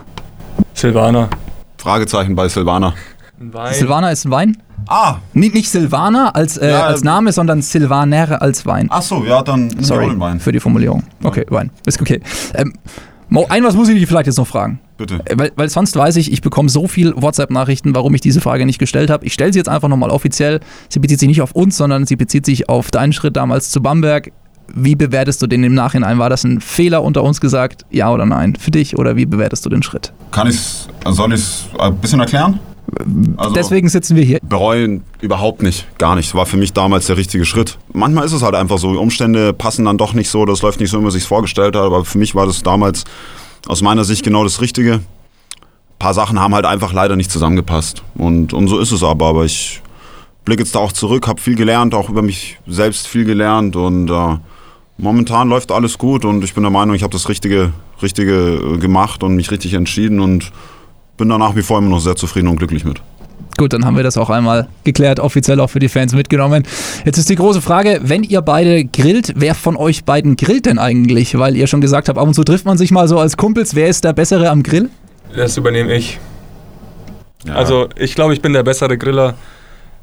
Silvana. 0.74 1.30
Fragezeichen 1.78 2.36
bei 2.36 2.48
Silvana. 2.48 2.94
Ein 3.40 3.54
Wein. 3.54 3.74
Silvana 3.74 4.12
ist 4.12 4.26
ein 4.26 4.32
Wein? 4.32 4.58
Ah, 4.88 5.18
Nicht, 5.34 5.54
nicht 5.54 5.70
Silvana 5.70 6.30
als, 6.30 6.58
äh, 6.58 6.72
Ja, 6.72 6.86
als 6.86 7.04
Name, 7.04 7.32
sondern 7.34 7.62
Silvaner 7.62 8.42
als 8.42 8.66
Wein. 8.66 8.88
ach 8.90 9.02
so, 9.02 9.24
ja, 9.26 9.42
dann 9.42 9.70
Sorry 9.84 10.18
Wein. 10.18 10.40
für 10.40 10.52
die 10.52 10.60
Formulierung. 10.62 11.04
Okay, 11.24 11.46
Wein. 11.50 11.72
Ist 11.86 12.00
okay. 12.02 12.22
Ähm, 12.54 12.74
Mo, 13.30 13.46
ein 13.50 13.64
was 13.66 13.76
muss 13.76 13.90
ich 13.90 13.96
dich 14.00 14.08
vielleicht 14.08 14.28
jetzt 14.28 14.38
noch 14.38 14.48
fragen. 14.48 14.80
Bitte. 14.96 15.16
Äh, 15.26 15.38
Weil, 15.38 15.52
weil 15.58 15.70
sonst 15.70 15.94
weiß 15.98 16.16
ich, 16.16 16.32
ich 16.32 16.42
bekomme 16.42 16.70
so 16.70 16.88
viel 16.88 17.14
WhatsApp-Nachrichten, 17.18 17.94
warum 17.94 18.16
ich 18.16 18.22
diese 18.22 18.40
Frage 18.40 18.66
nicht 18.66 18.80
gestellt 18.80 19.10
habe. 19.10 19.26
Ich 19.26 19.34
stelle 19.34 19.52
sie 19.52 19.60
jetzt 19.60 19.68
einfach 19.68 19.90
nochmal 19.90 20.10
offiziell. 20.12 20.62
Sie 20.88 21.00
bezieht 21.00 21.20
sich 21.20 21.28
nicht 21.28 21.42
auf 21.42 21.52
uns, 21.52 21.76
sondern 21.76 22.06
sie 22.06 22.16
bezieht 22.16 22.46
sich 22.46 22.70
auf 22.70 22.90
deinen 22.90 23.12
Schritt 23.12 23.36
damals 23.36 23.70
zu 23.70 23.82
Bamberg. 23.82 24.32
Wie 24.74 24.96
bewertest 24.96 25.42
du 25.42 25.48
den 25.48 25.64
im 25.64 25.74
Nachhinein? 25.74 26.20
War 26.20 26.30
das 26.30 26.44
ein 26.44 26.62
Fehler 26.62 27.04
unter 27.04 27.24
uns 27.24 27.42
gesagt? 27.42 27.86
Ja 27.90 28.12
oder 28.12 28.26
nein? 28.26 28.56
Für 28.56 28.72
dich 28.72 28.98
oder 28.98 29.16
wie 29.16 29.26
bewertest 29.26 29.66
du 29.66 29.70
den 29.70 29.84
Schritt? 29.84 30.14
Kann 30.32 30.48
ich's, 30.48 30.88
soll 31.06 31.34
ich 31.34 31.40
es 31.42 31.66
ein 31.80 31.96
bisschen 31.98 32.20
erklären? 32.20 32.60
Also, 33.36 33.54
Deswegen 33.54 33.90
sitzen 33.90 34.16
wir 34.16 34.24
hier. 34.24 34.40
bereuen 34.44 35.04
überhaupt 35.20 35.62
nicht, 35.62 35.86
gar 35.98 36.16
nicht. 36.16 36.34
War 36.36 36.46
für 36.46 36.56
mich 36.58 36.72
damals 36.74 37.08
der 37.08 37.18
richtige 37.18 37.46
Schritt. 37.46 37.78
Manchmal 37.94 38.26
ist 38.26 38.32
es 38.32 38.42
halt 38.42 38.56
einfach 38.56 38.78
so, 38.78 38.94
die 38.94 38.98
Umstände 38.98 39.52
passen 39.54 39.86
dann 39.86 39.98
doch 39.98 40.14
nicht 40.14 40.30
so, 40.30 40.46
das 40.46 40.62
läuft 40.62 40.80
nicht 40.80 40.90
so, 40.90 41.00
wie 41.00 41.04
man 41.04 41.12
sich 41.12 41.24
vorgestellt 41.26 41.76
hat, 41.76 41.84
aber 41.84 42.06
für 42.06 42.18
mich 42.18 42.34
war 42.34 42.46
das 42.46 42.64
damals 42.64 43.04
aus 43.68 43.82
meiner 43.82 44.06
Sicht 44.06 44.24
genau 44.24 44.44
das 44.44 44.62
Richtige. 44.62 44.94
Ein 44.94 45.02
paar 46.00 46.14
Sachen 46.14 46.40
haben 46.40 46.56
halt 46.56 46.66
einfach 46.66 46.94
leider 46.94 47.16
nicht 47.18 47.30
zusammengepasst 47.30 48.04
und, 48.16 48.54
und 48.54 48.68
so 48.70 48.80
ist 48.80 48.92
es 48.92 49.04
aber, 49.04 49.28
aber 49.28 49.46
ich 49.46 49.82
blicke 50.46 50.64
jetzt 50.64 50.74
da 50.76 50.80
auch 50.80 50.94
zurück, 50.94 51.28
habe 51.28 51.42
viel 51.42 51.56
gelernt, 51.56 51.94
auch 51.94 52.10
über 52.10 52.22
mich 52.22 52.58
selbst 52.68 53.08
viel 53.08 53.26
gelernt 53.26 53.76
und 53.76 54.10
äh, 54.10 54.38
momentan 54.98 55.50
läuft 55.50 55.72
alles 55.72 55.98
gut 55.98 56.26
und 56.26 56.44
ich 56.44 56.54
bin 56.54 56.64
der 56.64 56.72
Meinung, 56.72 56.96
ich 56.96 57.04
habe 57.04 57.12
das 57.12 57.30
Richtige, 57.30 57.72
Richtige 58.02 58.34
äh, 58.34 58.78
gemacht 58.78 59.24
und 59.24 59.36
mich 59.36 59.52
richtig 59.52 59.74
entschieden 59.74 60.20
und 60.20 60.52
bin 61.18 61.30
da 61.30 61.38
nach 61.38 61.56
wie 61.56 61.64
vor 61.64 61.80
immer 61.80 61.90
noch 61.90 62.00
sehr 62.00 62.16
zufrieden 62.16 62.48
und 62.48 62.58
glücklich 62.58 62.86
mit. 62.86 63.02
Gut, 63.58 63.74
dann 63.74 63.86
haben 63.86 63.96
wir 63.98 64.04
das 64.04 64.18
auch 64.18 64.30
einmal 64.30 64.68
geklärt, 64.84 65.20
offiziell 65.20 65.60
auch 65.60 65.70
für 65.70 65.80
die 65.80 65.90
Fans 65.90 66.14
mitgenommen. 66.14 66.64
Jetzt 67.06 67.18
ist 67.18 67.28
die 67.28 67.36
große 67.36 67.60
Frage, 67.60 68.00
wenn 68.04 68.22
ihr 68.22 68.42
beide 68.42 68.86
grillt, 68.86 69.34
wer 69.36 69.56
von 69.56 69.76
euch 69.76 70.06
beiden 70.06 70.36
grillt 70.36 70.68
denn 70.68 70.78
eigentlich? 70.78 71.38
Weil 71.40 71.56
ihr 71.56 71.66
schon 71.66 71.82
gesagt 71.82 72.08
habt, 72.08 72.20
ab 72.20 72.28
und 72.28 72.36
zu 72.36 72.44
trifft 72.44 72.66
man 72.66 72.78
sich 72.78 72.92
mal 72.92 73.08
so 73.08 73.18
als 73.18 73.36
Kumpels. 73.36 73.74
Wer 73.74 73.88
ist 73.88 74.04
der 74.04 74.14
Bessere 74.14 74.52
am 74.52 74.62
Grill? 74.62 74.92
Das 75.36 75.58
übernehme 75.58 75.96
ich. 75.96 76.20
Ja. 77.46 77.56
Also 77.56 77.90
ich 77.96 78.14
glaube, 78.14 78.34
ich 78.34 78.42
bin 78.42 78.54
der 78.54 78.62
bessere 78.62 78.96
Griller. 78.96 79.34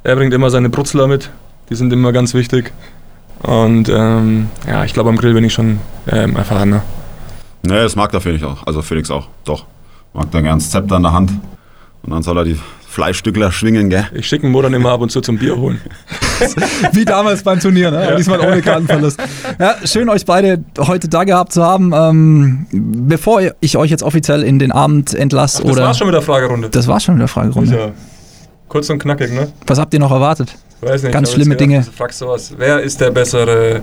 Er 0.02 0.16
bringt 0.16 0.34
immer 0.34 0.50
seine 0.50 0.68
Brutzler 0.68 1.06
mit. 1.06 1.30
Die 1.70 1.76
sind 1.76 1.92
immer 1.92 2.12
ganz 2.12 2.34
wichtig. 2.34 2.72
Und 3.44 3.88
ähm, 3.88 4.48
ja, 4.66 4.84
ich 4.84 4.94
glaube, 4.94 5.10
am 5.10 5.16
Grill 5.16 5.34
bin 5.34 5.44
ich 5.44 5.52
schon 5.52 5.78
ähm, 6.10 6.36
erfahrener. 6.36 6.82
Nee, 7.62 7.74
das 7.74 7.94
mag 7.96 8.10
der 8.10 8.20
Felix 8.20 8.42
auch. 8.42 8.66
Also 8.66 8.82
Felix 8.82 9.10
auch, 9.10 9.28
doch. 9.44 9.64
Mag 10.12 10.30
der 10.30 10.42
gern 10.42 10.58
das 10.58 10.70
Zepter 10.70 10.96
in 10.96 11.02
der 11.02 11.12
Hand. 11.12 11.30
Und 12.02 12.10
dann 12.12 12.22
soll 12.22 12.36
er 12.38 12.44
die 12.44 12.58
Fleischstückler 12.88 13.50
schwingen, 13.50 13.90
gell? 13.90 14.06
Ich 14.14 14.28
schicke 14.28 14.46
Mo 14.46 14.62
dann 14.62 14.72
immer 14.72 14.92
ab 14.92 15.00
und 15.00 15.10
zu 15.10 15.20
zum 15.20 15.38
Bier 15.38 15.56
holen. 15.56 15.80
Wie 16.92 17.04
damals 17.04 17.42
beim 17.42 17.58
Turnier, 17.58 17.90
ne? 17.90 18.06
Aber 18.06 18.16
diesmal 18.16 18.38
ohne 18.40 18.62
Kartenverlust. 18.62 19.20
Ja, 19.58 19.74
schön, 19.84 20.08
euch 20.08 20.24
beide 20.24 20.62
heute 20.78 21.08
da 21.08 21.24
gehabt 21.24 21.52
zu 21.52 21.64
haben. 21.64 21.92
Ähm, 21.92 22.66
bevor 23.08 23.40
ich 23.60 23.76
euch 23.76 23.90
jetzt 23.90 24.02
offiziell 24.04 24.42
in 24.42 24.58
den 24.58 24.70
Abend 24.70 25.12
entlasse, 25.12 25.62
Das 25.62 25.72
oder. 25.72 25.82
war's 25.84 25.98
schon 25.98 26.06
mit 26.06 26.14
der 26.14 26.22
Fragerunde. 26.22 26.68
Das 26.70 26.86
war's 26.86 27.02
schon 27.04 27.14
mit 27.14 27.22
der 27.22 27.28
Fragerunde. 27.28 27.76
Ja. 27.76 27.90
Kurz 28.68 28.88
und 28.90 28.98
knackig, 29.00 29.32
ne? 29.32 29.48
Was 29.66 29.78
habt 29.78 29.92
ihr 29.92 30.00
noch 30.00 30.12
erwartet? 30.12 30.54
Weiß 30.84 31.02
nicht, 31.02 31.12
Ganz 31.12 31.32
schlimme 31.32 31.52
jetzt 31.52 31.60
Dinge. 31.60 31.74
gedacht, 31.78 31.92
Du 31.92 31.96
fragst 31.96 32.18
sowas. 32.18 32.52
Wer 32.56 32.80
ist 32.80 33.00
der 33.00 33.10
bessere 33.10 33.82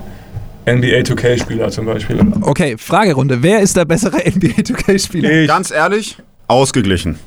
NBA 0.66 0.98
2K-Spieler 1.02 1.70
zum 1.70 1.86
Beispiel? 1.86 2.20
Okay, 2.42 2.76
Fragerunde. 2.78 3.42
Wer 3.42 3.60
ist 3.60 3.76
der 3.76 3.84
bessere 3.84 4.18
NBA 4.18 4.62
2K-Spieler? 4.62 5.30
Ich. 5.30 5.48
Ganz 5.48 5.70
ehrlich, 5.70 6.16
ausgeglichen. 6.48 7.18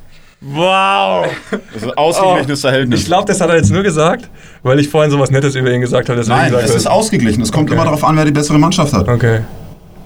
Wow! 0.41 1.27
Das 1.73 1.81
ist 1.81 1.83
ein 1.89 1.97
ausgeglichenes 1.97 2.61
Verhältnis. 2.61 2.99
Ich 3.01 3.05
glaube, 3.07 3.25
das 3.25 3.41
hat 3.41 3.49
er 3.49 3.55
jetzt 3.55 3.71
nur 3.71 3.81
gesagt, 3.83 4.29
weil 4.63 4.79
ich 4.79 4.89
vorhin 4.89 5.09
sowas 5.09 5.31
Nettes 5.31 5.55
über 5.55 5.71
ihn 5.71 5.81
gesagt 5.81 6.07
habe. 6.09 6.21
Nein, 6.27 6.51
gesagt 6.51 6.69
es 6.69 6.75
ist 6.75 6.87
ausgeglichen. 6.87 7.41
Es 7.41 7.51
kommt 7.51 7.69
Okay. 7.69 7.75
immer 7.75 7.85
darauf 7.85 8.03
an, 8.03 8.15
wer 8.15 8.25
die 8.25 8.31
bessere 8.31 8.59
Mannschaft 8.59 8.93
hat. 8.93 9.07
Okay. 9.07 9.39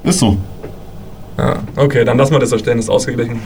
Ist 0.03 0.19
so. 0.19 0.37
Ja. 1.37 1.57
Okay, 1.75 2.05
dann 2.05 2.17
lassen 2.17 2.31
wir 2.33 2.39
das 2.39 2.49
so 2.51 2.57
stehen, 2.57 2.79
ist 2.79 2.89
ausgeglichen. 2.89 3.39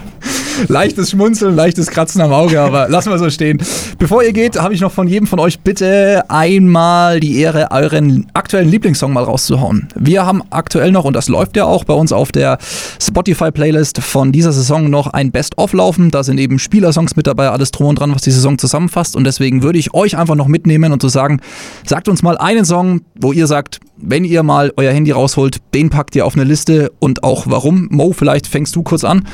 Leichtes 0.67 1.11
Schmunzeln, 1.11 1.55
leichtes 1.55 1.87
Kratzen 1.87 2.21
am 2.21 2.31
Auge, 2.31 2.61
aber 2.61 2.87
lassen 2.89 3.09
wir 3.11 3.17
so 3.17 3.29
stehen. 3.29 3.61
Bevor 3.97 4.23
ihr 4.23 4.33
geht, 4.33 4.59
habe 4.59 4.73
ich 4.73 4.81
noch 4.81 4.91
von 4.91 5.07
jedem 5.07 5.27
von 5.27 5.39
euch 5.39 5.59
bitte 5.59 6.23
einmal 6.29 7.19
die 7.19 7.39
Ehre, 7.39 7.69
euren 7.71 8.27
aktuellen 8.33 8.69
Lieblingssong 8.69 9.11
mal 9.11 9.23
rauszuhauen. 9.23 9.87
Wir 9.95 10.25
haben 10.25 10.41
aktuell 10.49 10.91
noch, 10.91 11.05
und 11.05 11.15
das 11.15 11.27
läuft 11.27 11.57
ja 11.57 11.65
auch 11.65 11.83
bei 11.83 11.93
uns 11.93 12.11
auf 12.11 12.31
der 12.31 12.57
Spotify-Playlist 13.01 14.01
von 14.01 14.31
dieser 14.31 14.51
Saison 14.51 14.89
noch 14.89 15.07
ein 15.07 15.31
Best-of 15.31 15.73
laufen. 15.73 16.11
Da 16.11 16.23
sind 16.23 16.39
eben 16.39 16.59
Spielersongs 16.59 17.15
mit 17.15 17.27
dabei, 17.27 17.49
alles 17.49 17.71
drum 17.71 17.87
und 17.87 17.99
dran, 17.99 18.13
was 18.13 18.21
die 18.21 18.31
Saison 18.31 18.57
zusammenfasst. 18.57 19.15
Und 19.15 19.25
deswegen 19.25 19.63
würde 19.63 19.79
ich 19.79 19.93
euch 19.93 20.17
einfach 20.17 20.35
noch 20.35 20.47
mitnehmen 20.47 20.91
und 20.91 21.01
zu 21.01 21.09
sagen, 21.09 21.41
sagt 21.85 22.07
uns 22.07 22.23
mal 22.23 22.37
einen 22.37 22.65
Song, 22.65 23.01
wo 23.15 23.33
ihr 23.33 23.47
sagt, 23.47 23.79
wenn 23.97 24.25
ihr 24.25 24.43
mal 24.43 24.73
euer 24.77 24.91
Handy 24.91 25.11
rausholt, 25.11 25.57
den 25.73 25.89
packt 25.89 26.15
ihr 26.15 26.25
auf 26.25 26.35
eine 26.35 26.43
Liste 26.43 26.91
und 26.99 27.23
auch 27.23 27.45
warum. 27.47 27.87
Mo, 27.91 28.13
vielleicht 28.13 28.47
fängst 28.47 28.75
du 28.75 28.83
kurz 28.83 29.03
an. 29.03 29.27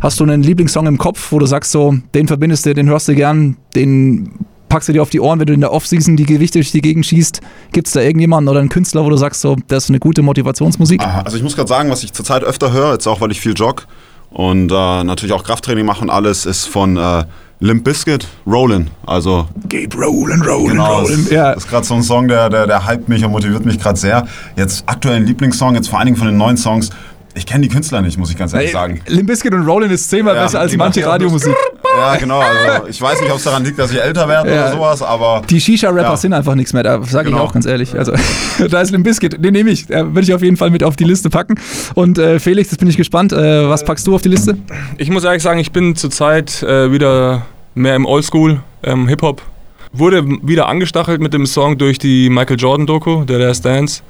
Hast 0.00 0.20
du 0.20 0.24
einen 0.24 0.42
Lieblingssong 0.42 0.86
im 0.86 0.98
Kopf, 0.98 1.32
wo 1.32 1.38
du 1.38 1.46
sagst 1.46 1.72
so, 1.72 1.94
den 2.14 2.26
verbindest 2.26 2.66
du, 2.66 2.74
den 2.74 2.88
hörst 2.88 3.08
du 3.08 3.14
gern, 3.14 3.56
den 3.74 4.30
packst 4.68 4.88
du 4.88 4.92
dir 4.92 5.02
auf 5.02 5.10
die 5.10 5.20
Ohren, 5.20 5.38
wenn 5.38 5.46
du 5.46 5.52
in 5.52 5.60
der 5.60 5.72
Offseason 5.72 6.16
die 6.16 6.26
Gewichte 6.26 6.58
durch 6.58 6.70
die 6.72 6.80
Gegend 6.80 7.06
schießt? 7.06 7.40
Gibt 7.72 7.86
es 7.88 7.92
da 7.92 8.00
irgendjemanden 8.00 8.48
oder 8.48 8.60
einen 8.60 8.68
Künstler, 8.68 9.04
wo 9.04 9.10
du 9.10 9.16
sagst 9.16 9.40
so, 9.40 9.56
das 9.68 9.84
ist 9.84 9.90
eine 9.90 9.98
gute 9.98 10.22
Motivationsmusik? 10.22 11.02
Also 11.24 11.36
ich 11.36 11.42
muss 11.42 11.56
gerade 11.56 11.68
sagen, 11.68 11.90
was 11.90 12.02
ich 12.02 12.12
zurzeit 12.12 12.44
öfter 12.44 12.72
höre, 12.72 12.92
jetzt 12.92 13.06
auch 13.06 13.20
weil 13.20 13.30
ich 13.30 13.40
viel 13.40 13.54
jogge 13.54 13.82
und 14.30 14.70
äh, 14.70 15.04
natürlich 15.04 15.32
auch 15.32 15.44
Krafttraining 15.44 15.84
mache 15.84 16.02
und 16.02 16.10
alles, 16.10 16.46
ist 16.46 16.66
von 16.66 16.96
äh, 16.96 17.24
Limp 17.62 17.84
Bizkit, 17.84 18.26
Rollin'. 18.46 18.86
Also 19.06 19.46
Geht 19.68 19.94
rollen, 19.94 20.40
rollen, 20.40 20.68
genau, 20.68 21.02
das, 21.02 21.30
Ja. 21.30 21.52
das 21.54 21.64
ist 21.64 21.70
gerade 21.70 21.84
so 21.86 21.94
ein 21.94 22.02
Song, 22.02 22.26
der, 22.26 22.48
der, 22.48 22.66
der 22.66 22.88
hypt 22.88 23.08
mich 23.10 23.22
und 23.22 23.32
motiviert 23.32 23.66
mich 23.66 23.78
gerade 23.78 23.98
sehr. 23.98 24.26
Jetzt 24.56 24.82
aktuell 24.86 25.16
ein 25.16 25.26
Lieblingssong, 25.26 25.74
jetzt 25.74 25.88
vor 25.88 25.98
allen 25.98 26.06
Dingen 26.06 26.16
von 26.16 26.26
den 26.26 26.38
neuen 26.38 26.56
Songs. 26.56 26.88
Ich 27.34 27.46
kenne 27.46 27.62
die 27.62 27.68
Künstler 27.68 28.02
nicht, 28.02 28.18
muss 28.18 28.30
ich 28.30 28.36
ganz 28.36 28.52
ehrlich 28.52 28.72
sagen. 28.72 29.00
Limp 29.06 29.28
Bizkit 29.28 29.54
und 29.54 29.64
Rollin 29.66 29.90
ist 29.90 30.10
zehnmal 30.10 30.34
Ja, 30.34 30.42
besser 30.42 30.60
als 30.60 30.72
die 30.72 30.76
manche 30.76 31.06
Radiomusik. 31.06 31.54
Ja, 31.96 32.16
genau. 32.16 32.40
Also 32.40 32.88
ich 32.88 33.00
weiß 33.00 33.20
nicht, 33.20 33.30
ob 33.30 33.36
es 33.38 33.44
daran 33.44 33.64
liegt, 33.64 33.78
dass 33.78 33.92
ich 33.92 34.00
älter 34.00 34.26
werde 34.28 34.52
Ja. 34.52 34.62
oder 34.66 34.72
sowas, 34.72 35.02
aber 35.02 35.42
Die 35.48 35.60
Shisha-Rapper 35.60 36.02
Ja. 36.10 36.16
sind 36.16 36.32
einfach 36.32 36.56
nichts 36.56 36.72
mehr, 36.72 36.82
da 36.82 37.00
sage 37.04 37.28
ich 37.28 37.34
Genau. 37.34 37.44
auch 37.46 37.52
ganz 37.52 37.66
ehrlich. 37.66 37.96
Also, 37.96 38.12
da 38.70 38.80
ist 38.80 38.90
Limp 38.90 39.04
Bizkit, 39.04 39.44
den 39.44 39.52
nehme 39.52 39.70
ich, 39.70 39.86
den 39.86 40.08
würde 40.14 40.22
ich 40.22 40.34
auf 40.34 40.42
jeden 40.42 40.56
Fall 40.56 40.70
mit 40.70 40.82
auf 40.82 40.96
die 40.96 41.04
Liste 41.04 41.30
packen. 41.30 41.54
Und 41.94 42.18
äh, 42.18 42.40
Felix, 42.40 42.70
jetzt 42.72 42.80
bin 42.80 42.88
ich 42.88 42.96
gespannt, 42.96 43.32
äh, 43.32 43.68
was 43.68 43.84
packst 43.84 44.06
du 44.08 44.14
auf 44.14 44.22
die 44.22 44.28
Liste? 44.28 44.56
Ich 44.98 45.08
muss 45.10 45.22
ehrlich 45.24 45.42
sagen, 45.42 45.60
ich 45.60 45.70
bin 45.70 45.94
zurzeit 45.94 46.62
äh, 46.64 46.90
wieder 46.90 47.42
mehr 47.74 47.94
im 47.94 48.06
Oldschool. 48.06 48.60
ähm, 48.82 49.06
Hip-Hop. 49.08 49.42
Wurde 49.92 50.24
wieder 50.42 50.68
angestachelt 50.68 51.20
mit 51.20 51.32
dem 51.34 51.46
Song 51.46 51.76
durch 51.78 51.98
die 51.98 52.30
Michael 52.30 52.56
Jordan-Doku, 52.58 53.24
der 53.24 53.38
Last 53.40 53.64
Dance. 53.64 54.02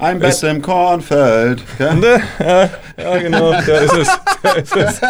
Ein 0.00 0.18
Bett 0.18 0.42
im 0.42 0.62
Kornfeld. 0.62 1.62
Ja. 1.78 1.94
Ne? 1.94 2.22
Ja, 2.38 2.70
ja, 2.96 3.18
genau, 3.18 3.50
der 3.50 3.82
ist 3.82 3.92
es. 3.92 4.08
Der 4.42 4.56
ist 4.56 4.76
es. 4.76 5.00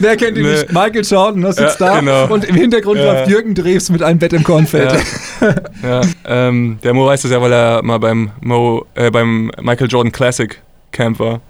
Wer 0.00 0.16
kennt 0.16 0.36
ihn 0.36 0.44
Nee. 0.44 0.52
nicht? 0.52 0.72
Michael 0.72 1.04
Jordan 1.04 1.40
ne, 1.40 1.52
sitzt 1.52 1.80
Ja, 1.80 1.86
da 1.86 2.00
genau. 2.00 2.32
und 2.32 2.44
im 2.44 2.56
Hintergrund 2.56 2.98
Ja. 2.98 3.12
läuft 3.12 3.30
Jürgen 3.30 3.54
Drews 3.54 3.88
mit 3.90 4.02
einem 4.02 4.18
Bett 4.18 4.32
im 4.32 4.42
Kornfeld. 4.42 4.92
Ja, 5.40 5.54
ja 5.82 6.00
ähm, 6.24 6.78
der 6.82 6.92
Mo 6.94 7.06
weiß 7.06 7.22
das 7.22 7.30
ja, 7.30 7.40
weil 7.40 7.52
er 7.52 7.82
mal 7.84 7.98
beim, 7.98 8.32
Mo, 8.40 8.84
äh, 8.94 9.10
beim 9.10 9.50
Michael 9.60 9.88
Jordan 9.88 10.10
Classic 10.12 10.60
Camp 10.90 11.18
war. 11.20 11.40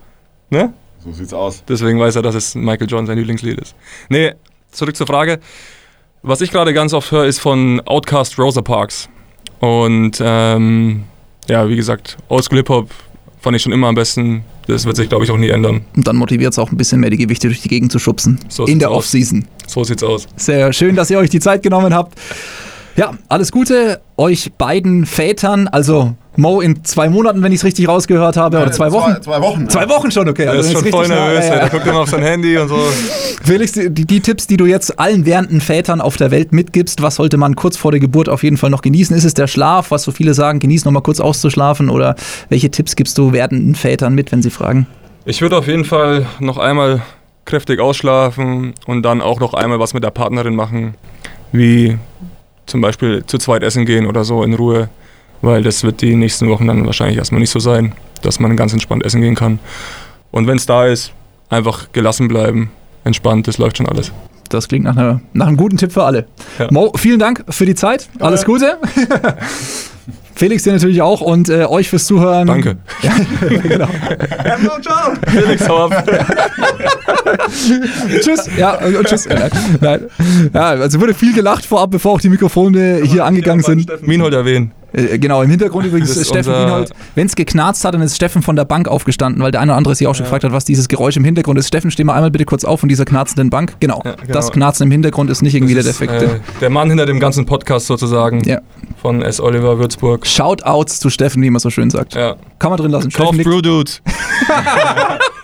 Ne? 0.50 0.72
So 1.02 1.12
sieht's 1.12 1.33
aus. 1.33 1.62
Deswegen 1.66 1.98
weiß 1.98 2.16
er, 2.16 2.22
dass 2.22 2.35
es 2.35 2.55
Michael 2.55 2.88
Jordan 2.88 3.07
sein 3.07 3.16
Lieblingslied 3.16 3.59
ist. 3.59 3.74
Nee, 4.09 4.35
zurück 4.70 4.96
zur 4.96 5.07
Frage. 5.07 5.38
Was 6.22 6.40
ich 6.40 6.50
gerade 6.50 6.74
ganz 6.74 6.92
oft 6.92 7.11
höre, 7.12 7.24
ist 7.24 7.38
von 7.38 7.81
Outcast 7.87 8.38
Rosa 8.38 8.61
Parks. 8.61 9.09
Und 9.61 10.19
ähm, 10.21 11.05
ja, 11.49 11.69
wie 11.69 11.77
gesagt, 11.77 12.16
Oldschool 12.29 12.59
Hip-Hop 12.59 12.90
fand 13.40 13.57
ich 13.57 13.62
schon 13.62 13.73
immer 13.73 13.88
am 13.88 13.95
besten. 13.95 14.45
Das 14.66 14.85
wird 14.85 14.97
sich, 14.97 15.09
glaube 15.09 15.25
ich, 15.25 15.31
auch 15.31 15.37
nie 15.37 15.49
ändern. 15.49 15.83
Und 15.95 16.07
dann 16.07 16.16
motiviert 16.16 16.53
es 16.53 16.59
auch 16.59 16.73
ein 16.73 16.77
bisschen 16.77 17.01
mehr, 17.01 17.11
die 17.11 17.16
Gewichte 17.16 17.47
durch 17.47 17.61
die 17.61 17.69
Gegend 17.69 17.92
zu 17.92 17.99
schubsen. 17.99 18.40
So 18.49 18.66
in 18.66 18.81
der. 18.81 18.90
Offseason. 18.90 19.47
So 19.66 19.85
sieht's 19.85 20.03
aus. 20.03 20.27
Sehr 20.37 20.73
schön, 20.73 20.97
dass 20.97 21.11
ihr 21.11 21.19
euch 21.19 21.31
die 21.31 21.40
Zeit 21.40 21.62
genommen 21.62 21.95
habt. 21.95 22.19
Ja, 22.96 23.12
alles 23.28 23.52
Gute 23.52 24.00
euch 24.16 24.52
beiden 24.56 25.04
Vätern. 25.04 25.68
Also 25.68 26.14
Mo 26.37 26.62
in 26.62 26.82
zwei 26.82 27.11
Monaten, 27.11 27.42
wenn 27.42 27.52
ich 27.52 27.59
es 27.59 27.64
richtig 27.64 27.88
rausgehört 27.88 28.38
habe, 28.38 28.56
oder 28.56 28.72
zwei 28.72 28.90
Wochen. 28.90 29.12
Zwei, 29.12 29.20
zwei 29.20 29.40
Wochen. 29.42 29.68
Zwei 29.68 29.88
Wochen 29.90 30.11
schon, 30.11 30.28
okay. 30.30 30.44
Er 30.44 30.52
also 30.52 30.62
ist 30.62 30.72
jetzt 30.72 30.82
schon 30.82 30.90
voll 30.90 31.09
nervös, 31.09 31.46
Ja, 31.46 31.54
ja. 31.54 31.61
der 31.61 31.68
guckt 31.68 31.87
immer 31.87 32.00
auf 32.00 32.09
sein 32.09 32.22
Handy 32.22 32.56
und 32.56 32.68
so. 32.68 32.78
Felix, 33.44 33.72
die, 33.72 33.90
die 33.90 34.20
Tipps, 34.20 34.46
die 34.46 34.56
du 34.56 34.64
jetzt 34.64 34.98
allen 34.98 35.26
werdenden 35.26 35.61
Vätern 35.61 36.00
auf 36.00 36.16
der 36.16 36.30
Welt 36.30 36.52
mitgibst, 36.52 37.02
was 37.02 37.16
sollte 37.16 37.37
man 37.37 37.54
kurz 37.54 37.76
vor 37.76 37.90
der 37.90 38.00
Geburt 38.00 38.30
auf 38.30 38.42
jeden 38.42 38.56
Fall 38.56 38.70
noch 38.70 38.80
genießen? 38.80 39.14
Ist 39.14 39.24
es 39.24 39.35
der 39.35 39.46
Schlaf, 39.46 39.90
was 39.90 40.02
so 40.02 40.11
viele 40.11 40.32
sagen, 40.32 40.59
genieß 40.59 40.87
noch 40.87 40.92
mal 40.92 41.02
kurz 41.02 41.20
auszuschlafen? 41.20 41.90
Oder 41.90 42.16
welche 42.48 42.70
Tipps 42.70 42.96
gibst 42.96 43.18
du 43.18 43.32
werdenden 43.32 43.74
Vätern 43.74 44.14
mit, 44.14 44.32
wenn 44.32 44.40
sie 44.40 44.50
fragen? 44.50 44.87
Ich 45.26 45.42
würde 45.42 45.59
auf 45.59 45.66
jeden 45.66 45.85
Fall 45.85 46.26
noch 46.40 46.56
einmal 46.56 47.02
kräftig 47.44 47.78
ausschlafen 47.78 48.74
und 48.87 49.02
dann 49.02 49.20
auch 49.20 49.38
noch 49.38 49.52
einmal 49.52 49.78
was 49.80 49.92
mit 49.92 50.02
der 50.02 50.11
Partnerin 50.11 50.54
machen, 50.54 50.94
wie 51.52 51.98
zum 52.66 52.81
Beispiel 52.81 53.24
zu 53.26 53.38
zweit 53.38 53.62
essen 53.62 53.87
gehen 53.87 54.07
oder 54.07 54.24
so 54.24 54.42
in 54.42 54.55
Ruhe, 54.55 54.88
weil 55.42 55.62
das 55.62 55.85
wird 55.85 56.02
die 56.02 56.14
nächsten 56.14 56.48
Wochen 56.48 56.66
dann 56.66 56.87
wahrscheinlich 56.87 57.18
erstmal 57.18 57.40
nicht 57.40 57.50
so 57.50 57.59
sein, 57.59 57.92
dass 58.22 58.40
man 58.40 58.57
ganz 58.57 58.72
entspannt 58.72 59.05
essen 59.05 59.20
gehen 59.20 59.35
kann. 59.35 59.59
Und 60.31 60.46
wenn 60.46 60.57
es 60.57 60.66
da 60.66 60.87
ist, 60.87 61.12
einfach 61.48 61.92
gelassen 61.92 62.29
bleiben, 62.29 62.70
entspannt, 63.05 63.48
das 63.48 63.59
läuft 63.59 63.79
schon 63.79 63.88
alles. 63.88 64.12
Das 64.48 64.68
klingt 64.68 64.85
nach, 64.85 64.96
einer, 64.96 65.20
nach 65.33 65.46
einem 65.46 65.57
guten 65.57 65.76
Tipp 65.76 65.92
für 65.92 66.05
alle. 66.05 66.26
Ja. 66.59 66.68
Mo, 66.70 66.92
vielen 66.96 67.18
Dank 67.18 67.44
für 67.48 67.66
die 67.66 67.74
Zeit. 67.74 68.09
Alles 68.20 68.44
Gute. 68.44 68.79
Felix 70.37 70.64
dir 70.64 70.72
natürlich 70.72 71.01
auch 71.01 71.22
und 71.22 71.49
äh, 71.49 71.64
euch 71.64 71.88
fürs 71.88 72.05
Zuhören. 72.05 72.46
Danke. 72.46 72.77
Ja, 73.03 73.12
genau. 73.62 73.88
Felix, 75.29 75.66
hau 75.66 75.87
ab. 75.87 76.07
tschüss. 78.20 78.51
Ja, 78.59 78.75
und, 78.85 78.96
und 78.96 79.07
tschüss. 79.07 79.27
Nein, 79.27 79.51
nein. 79.81 80.01
Ja, 80.53 80.68
also 80.68 81.01
wurde 81.01 81.14
viel 81.14 81.33
gelacht 81.33 81.64
vorab, 81.64 81.90
bevor 81.90 82.12
auch 82.12 82.20
die 82.20 82.29
Mikrofone 82.29 83.01
hier 83.03 83.25
angegangen 83.25 83.62
sind. 83.62 83.90
Minhold 84.07 84.35
erwähnen. 84.35 84.72
Äh, 84.96 85.18
genau, 85.18 85.42
im 85.42 85.50
Hintergrund 85.50 85.87
übrigens 85.87 86.16
ist 86.16 86.28
Steffen 86.28 86.52
Wienhold. 86.54 86.90
Wenn 87.14 87.26
es 87.26 87.37
geknarzt 87.37 87.85
hat, 87.85 87.94
dann 87.94 88.00
ist 88.02 88.16
Steffen 88.16 88.42
von 88.42 88.56
der 88.56 88.64
Bank 88.64 88.88
aufgestanden, 88.88 89.42
weil 89.42 89.50
der 89.52 89.61
eine 89.61 89.72
oder 89.72 89.76
andere 89.76 89.94
sich 89.94 90.06
auch 90.06 90.14
schon 90.14 90.24
gefragt 90.24 90.42
hat, 90.44 90.52
was 90.52 90.64
dieses 90.64 90.88
Geräusch 90.88 91.16
im 91.16 91.24
Hintergrund 91.24 91.59
ist. 91.59 91.68
Steffen, 91.68 91.90
steh 91.90 92.02
mal 92.04 92.14
einmal 92.14 92.30
bitte 92.30 92.44
kurz 92.46 92.64
auf 92.64 92.80
von 92.80 92.88
dieser 92.88 93.04
knarzenden 93.04 93.50
Bank. 93.50 93.74
Genau, 93.80 94.00
Ja, 94.04 94.12
genau. 94.14 94.32
das 94.32 94.50
Knarzen 94.50 94.85
im 94.87 94.90
Hintergrund 94.90 95.30
ist 95.30 95.42
nicht 95.42 95.54
irgendwie 95.54 95.74
der 95.74 95.82
Das 95.82 95.92
ist, 95.92 96.00
Defekte. 96.00 96.24
äh, 96.26 96.40
der 96.61 96.70
Mann 96.70 96.88
hinter 96.88 97.06
dem 97.06 97.20
ganzen 97.20 97.44
Podcast 97.46 97.87
sozusagen 97.87 98.40
Ja. 98.44 98.61
von 99.02 99.22
S. 99.22 99.40
Oliver 99.40 99.78
Würzburg. 99.78 100.26
Shoutouts 100.26 100.98
zu 101.00 101.11
Steffen, 101.11 101.42
wie 101.42 101.50
man 101.50 101.61
so 101.61 101.70
schön 101.70 101.90
sagt. 101.90 102.14
Ja. 102.14 102.37
Kann 102.59 102.70
man 102.70 102.78
drin 102.80 102.90
lassen. 102.90 103.11
Kauf. 103.11 103.37
Brew 103.37 103.61
Dudes. 103.61 104.00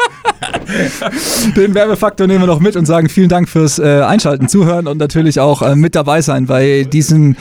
Den 1.57 1.75
Werbefaktor 1.75 2.27
nehmen 2.27 2.41
wir 2.41 2.47
noch 2.47 2.61
mit 2.61 2.77
und 2.77 2.87
sagen 2.87 3.09
vielen 3.09 3.29
Dank 3.29 3.49
fürs 3.49 3.79
äh, 3.79 4.03
Einschalten, 4.03 4.49
Zuhören 4.49 4.87
und 4.87 4.99
natürlich 4.99 5.41
auch 5.41 5.63
äh, 5.63 5.77
mit 5.77 5.95
dabei 5.95 6.23
sein 6.23 6.47
bei 6.47 6.85
diesem 6.85 7.37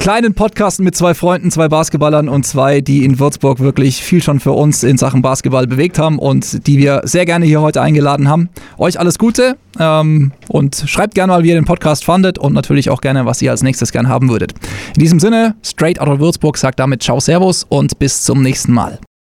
kleinen 0.00 0.34
Podcast 0.34 0.80
mit 0.80 0.96
zwei 0.96 1.14
Freunden, 1.14 1.50
zwei 1.50 1.68
Basketballern 1.68 2.28
und 2.28 2.44
zwei, 2.44 2.80
die 2.80 3.04
in 3.04 3.18
Würzburg 3.18 3.60
wirklich 3.60 4.02
viel 4.02 4.22
schon 4.22 4.40
für 4.40 4.52
uns 4.52 4.82
in 4.82 4.98
Sachen 4.98 5.22
Basketball 5.22 5.66
bewegt 5.66 5.98
haben 5.98 6.18
und 6.18 6.66
die 6.66 6.78
wir 6.78 7.02
sehr 7.04 7.24
gerne 7.24 7.46
hier 7.46 7.60
heute 7.60 7.80
eingeladen 7.80 8.28
haben. 8.28 8.48
Euch 8.78 8.98
alles 8.98 9.18
Gute 9.18 9.56
ähm, 9.78 10.32
und 10.48 10.84
schreibt 10.86 11.14
gerne 11.14 11.32
mal, 11.32 11.42
wie 11.42 11.48
ihr 11.48 11.54
den 11.54 11.64
Podcast 11.64 12.04
fandet 12.04 12.38
und 12.38 12.52
natürlich 12.52 12.90
auch 12.90 13.00
gerne, 13.00 13.26
was 13.26 13.40
ihr 13.42 13.50
als 13.50 13.62
nächstes 13.62 13.92
gerne 13.92 14.08
haben 14.08 14.28
würdet. 14.28 14.52
In 14.94 15.00
diesem 15.00 15.20
Sinne, 15.20 15.54
Straight 15.62 16.00
Out 16.00 16.08
of 16.08 16.18
Würzburg 16.18 16.58
sagt 16.58 16.80
damit 16.80 17.02
Ciao, 17.02 17.20
Servus 17.20 17.64
und 17.68 17.98
bis 17.98 18.22
zum 18.22 18.42
nächsten 18.42 18.72
Mal. 18.72 18.98